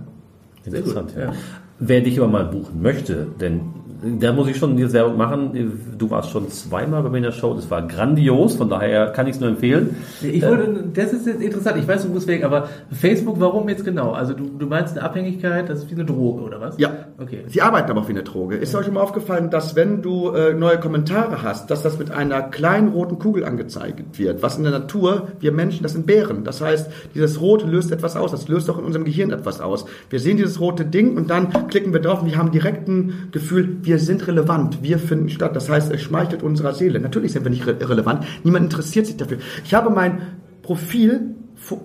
[0.66, 1.32] Interessant, gut, ja.
[1.80, 1.88] Ja.
[1.88, 3.62] Wer dich aber mal buchen möchte, denn
[4.02, 5.96] da muss ich schon dir Werbung machen.
[5.98, 9.28] Du warst schon zweimal bei mir in der Show, das war grandios, von daher kann
[9.28, 9.98] ich es nur empfehlen.
[10.22, 13.84] Ich wollte, das ist jetzt interessant, ich weiß, du musst weg, aber Facebook, warum jetzt
[13.84, 14.12] genau?
[14.12, 16.78] Also du, du meinst eine Abhängigkeit, das ist wie eine Droge, oder was?
[16.78, 16.92] Ja.
[17.18, 17.44] Okay.
[17.48, 18.56] Sie arbeiten aber auch wie eine Droge.
[18.56, 22.12] Ist euch schon mal aufgefallen, dass wenn du äh, neue Kommentare hast, dass das mit
[22.12, 24.42] einer kleinen roten Kugel angezeigt wird?
[24.42, 26.46] Was in der Natur, wir Menschen, das sind Bären.
[26.46, 28.32] Das heißt, dieses Rot löst etwas aus.
[28.32, 29.86] Das löst auch in unserem Gehirn etwas aus.
[30.10, 33.30] Wir sehen dieses rote Ding und dann klicken wir drauf und wir haben direkt ein
[33.32, 35.56] Gefühl, wir sind relevant, wir finden statt.
[35.56, 37.00] Das heißt, es schmeichelt unserer Seele.
[37.00, 38.26] Natürlich sind wir nicht re relevant.
[38.44, 39.38] Niemand interessiert sich dafür.
[39.64, 40.22] Ich habe mein
[40.62, 41.82] Profil vor-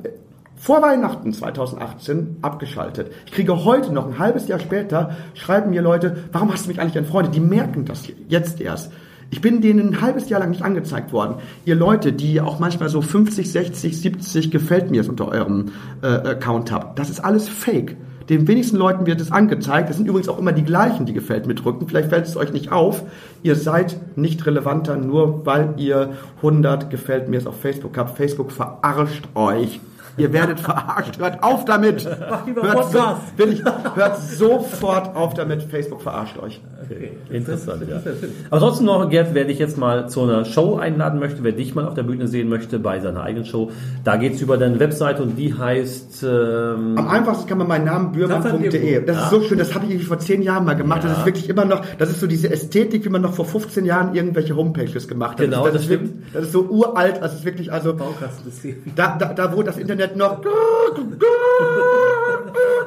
[0.66, 3.10] Weihnachten 2018 abgeschaltet.
[3.26, 6.80] Ich kriege heute noch ein halbes Jahr später, schreiben mir Leute, warum hast du mich
[6.80, 7.34] eigentlich entfreundet?
[7.34, 8.90] Die merken das jetzt erst.
[9.30, 11.36] Ich bin denen ein halbes Jahr lang nicht angezeigt worden.
[11.64, 15.72] Ihr Leute, die auch manchmal so 50, 60, 70 gefällt mir unter eurem
[16.02, 17.96] äh, Account habt, das ist alles Fake.
[18.28, 19.90] Den wenigsten Leuten wird es angezeigt.
[19.90, 21.86] Das sind übrigens auch immer die gleichen, die gefällt mir drücken.
[21.86, 23.02] Vielleicht fällt es euch nicht auf.
[23.42, 28.16] Ihr seid nicht relevanter, nur weil ihr 100 gefällt mir auf Facebook habt.
[28.16, 29.80] Facebook verarscht euch.
[30.16, 31.18] Ihr werdet verarscht.
[31.18, 32.08] Hört auf damit.
[32.30, 33.22] Mach lieber hört, so, Podcast.
[33.36, 35.62] will ich, hört sofort auf damit.
[35.62, 36.60] Facebook verarscht euch.
[36.84, 37.12] Okay.
[37.30, 37.96] Interessant, ja.
[37.96, 38.28] Das ist ja.
[38.50, 41.74] Aber trotzdem noch, Gerd, wer dich jetzt mal zu einer Show einladen möchte, wer dich
[41.74, 43.70] mal auf der Bühne sehen möchte bei seiner eigenen Show,
[44.04, 48.12] da geht's über deine Webseite und die heißt ähm, Am einfachsten kann man meinen Namen
[48.12, 49.04] bührmann.de.
[49.04, 51.04] Das ist so schön, das habe ich irgendwie vor zehn Jahren mal gemacht.
[51.04, 53.84] Das ist wirklich immer noch, das ist so diese Ästhetik, wie man noch vor 15
[53.84, 55.46] Jahren irgendwelche Homepages gemacht hat.
[55.46, 58.76] Genau, das, das ist wirklich, das ist so uralt, das ist wirklich, also Baukastensystem.
[58.94, 60.40] da, da, da wo das Internet noch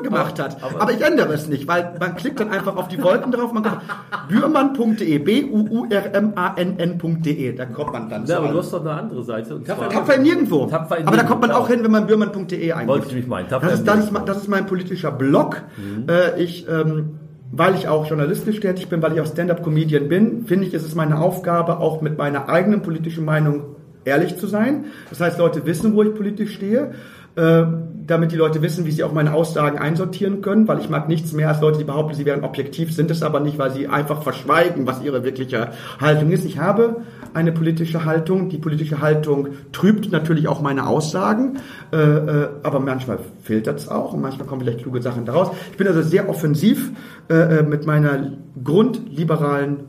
[0.03, 0.57] gemacht hat.
[0.79, 3.63] Aber ich ändere es nicht, weil man klickt dann einfach auf die Wolken drauf, man
[3.63, 3.81] kommt
[4.29, 8.25] bührmann.de, B-U-U-R-M-A-N-N.de, da kommt man dann.
[8.25, 9.59] ja, aber du hast doch eine andere Seite.
[9.63, 10.65] Tapfer in nirgendwo.
[10.67, 12.87] Tapfer aber da kommt man auch hin, wenn man bührmann.de eingibt.
[12.87, 13.49] Wollte ich mich meinen.
[13.49, 15.61] Tapfer Das ist, das, ist, das ist mein politischer Blog.
[16.07, 17.19] Äh, ich, ähm,
[17.51, 20.95] weil ich auch journalistisch tätig bin, weil ich auch Stand-up-Comedian bin, finde ich, ist es
[20.95, 23.76] meine Aufgabe, auch mit meiner eigenen politischen Meinung
[24.07, 24.85] ehrlich zu sein.
[25.09, 26.91] Das heißt, Leute wissen, wo ich politisch stehe,
[27.35, 27.65] äh,
[28.07, 31.33] damit die Leute wissen, wie sie auch meine Aussagen einsortieren können, weil ich mag nichts
[31.33, 34.23] mehr als Leute, die behaupten, sie wären objektiv, sind es aber nicht, weil sie einfach
[34.23, 36.45] verschweigen, was ihre wirkliche Haltung ist.
[36.45, 37.01] Ich habe
[37.33, 38.49] eine politische Haltung.
[38.49, 41.59] Die politische Haltung trübt natürlich auch meine Aussagen,
[41.91, 45.51] äh, äh, aber manchmal filtert es auch und manchmal kommen vielleicht kluge Sachen daraus.
[45.71, 46.91] Ich bin also sehr offensiv
[47.29, 48.31] äh, äh, mit meiner
[48.63, 49.81] grundliberalen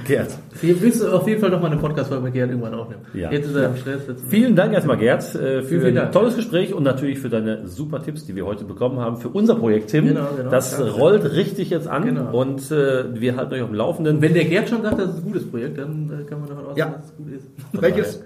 [0.07, 0.29] Gerd.
[0.61, 3.01] Wir willst auf jeden Fall noch mal eine Podcast-Folge mit Gerd irgendwann aufnehmen.
[3.15, 3.31] Ja.
[3.31, 4.01] Jetzt ist er im Stress.
[4.09, 7.67] Jetzt Vielen Dank erstmal, Gerd, äh, für Vielen, ein tolles Gespräch und natürlich für deine
[7.67, 10.09] super Tipps, die wir heute bekommen haben für unser Projekt, Tim.
[10.09, 10.51] Genau, genau.
[10.51, 10.91] Das Danke.
[10.93, 12.39] rollt richtig jetzt an Genau.
[12.39, 14.21] und äh, wir halten euch auf dem Laufenden.
[14.21, 16.67] Wenn der Gerd schon sagt, das ist ein gutes Projekt, dann äh, kann man davon
[16.67, 16.95] ausgehen, Ja.
[16.97, 17.47] dass es gut ist.
[17.81, 18.23] Welches?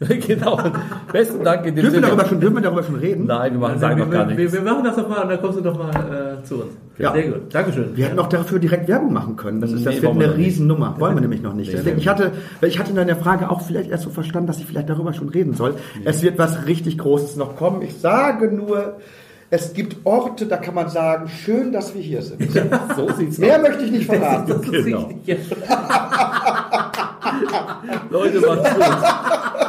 [0.26, 0.58] genau.
[1.12, 2.06] Besten Dank in dem Dürfen wir, Sinne.
[2.08, 3.26] darüber schon, dürfen wir darüber schon reden?
[3.26, 4.52] Nein, wir machen, sagen wir, noch gar wir, nichts.
[4.52, 6.72] wir, wir machen das doch mal und dann kommst du doch mal äh, zu uns.
[6.98, 7.12] Ja.
[7.12, 7.54] Sehr gut.
[7.54, 7.96] Dankeschön.
[7.96, 9.60] Wir hätten auch dafür direkt Werbung machen können.
[9.60, 10.46] Das, ist, das Nee, wird wir eine noch nicht.
[10.46, 10.96] Riesennummer.
[10.98, 11.68] Wollen wir nämlich noch nicht.
[11.68, 12.02] Nee, Deswegen, nee.
[12.02, 12.32] ich hatte,
[12.62, 15.28] ich hatte in deiner Frage auch vielleicht erst so verstanden, dass ich vielleicht darüber schon
[15.28, 15.74] reden soll.
[16.04, 17.82] Es wird was richtig Großes noch kommen.
[17.82, 18.96] Ich sage nur,
[19.50, 22.42] es gibt Orte, da kann man sagen, schön, dass wir hier sind.
[22.96, 23.62] so sieht's Mehr aus.
[23.62, 24.48] möchte ich nicht verraten.
[24.48, 25.06] Das ist Genau.
[25.26, 25.38] richtig.
[28.10, 28.84] Leute, macht's gut.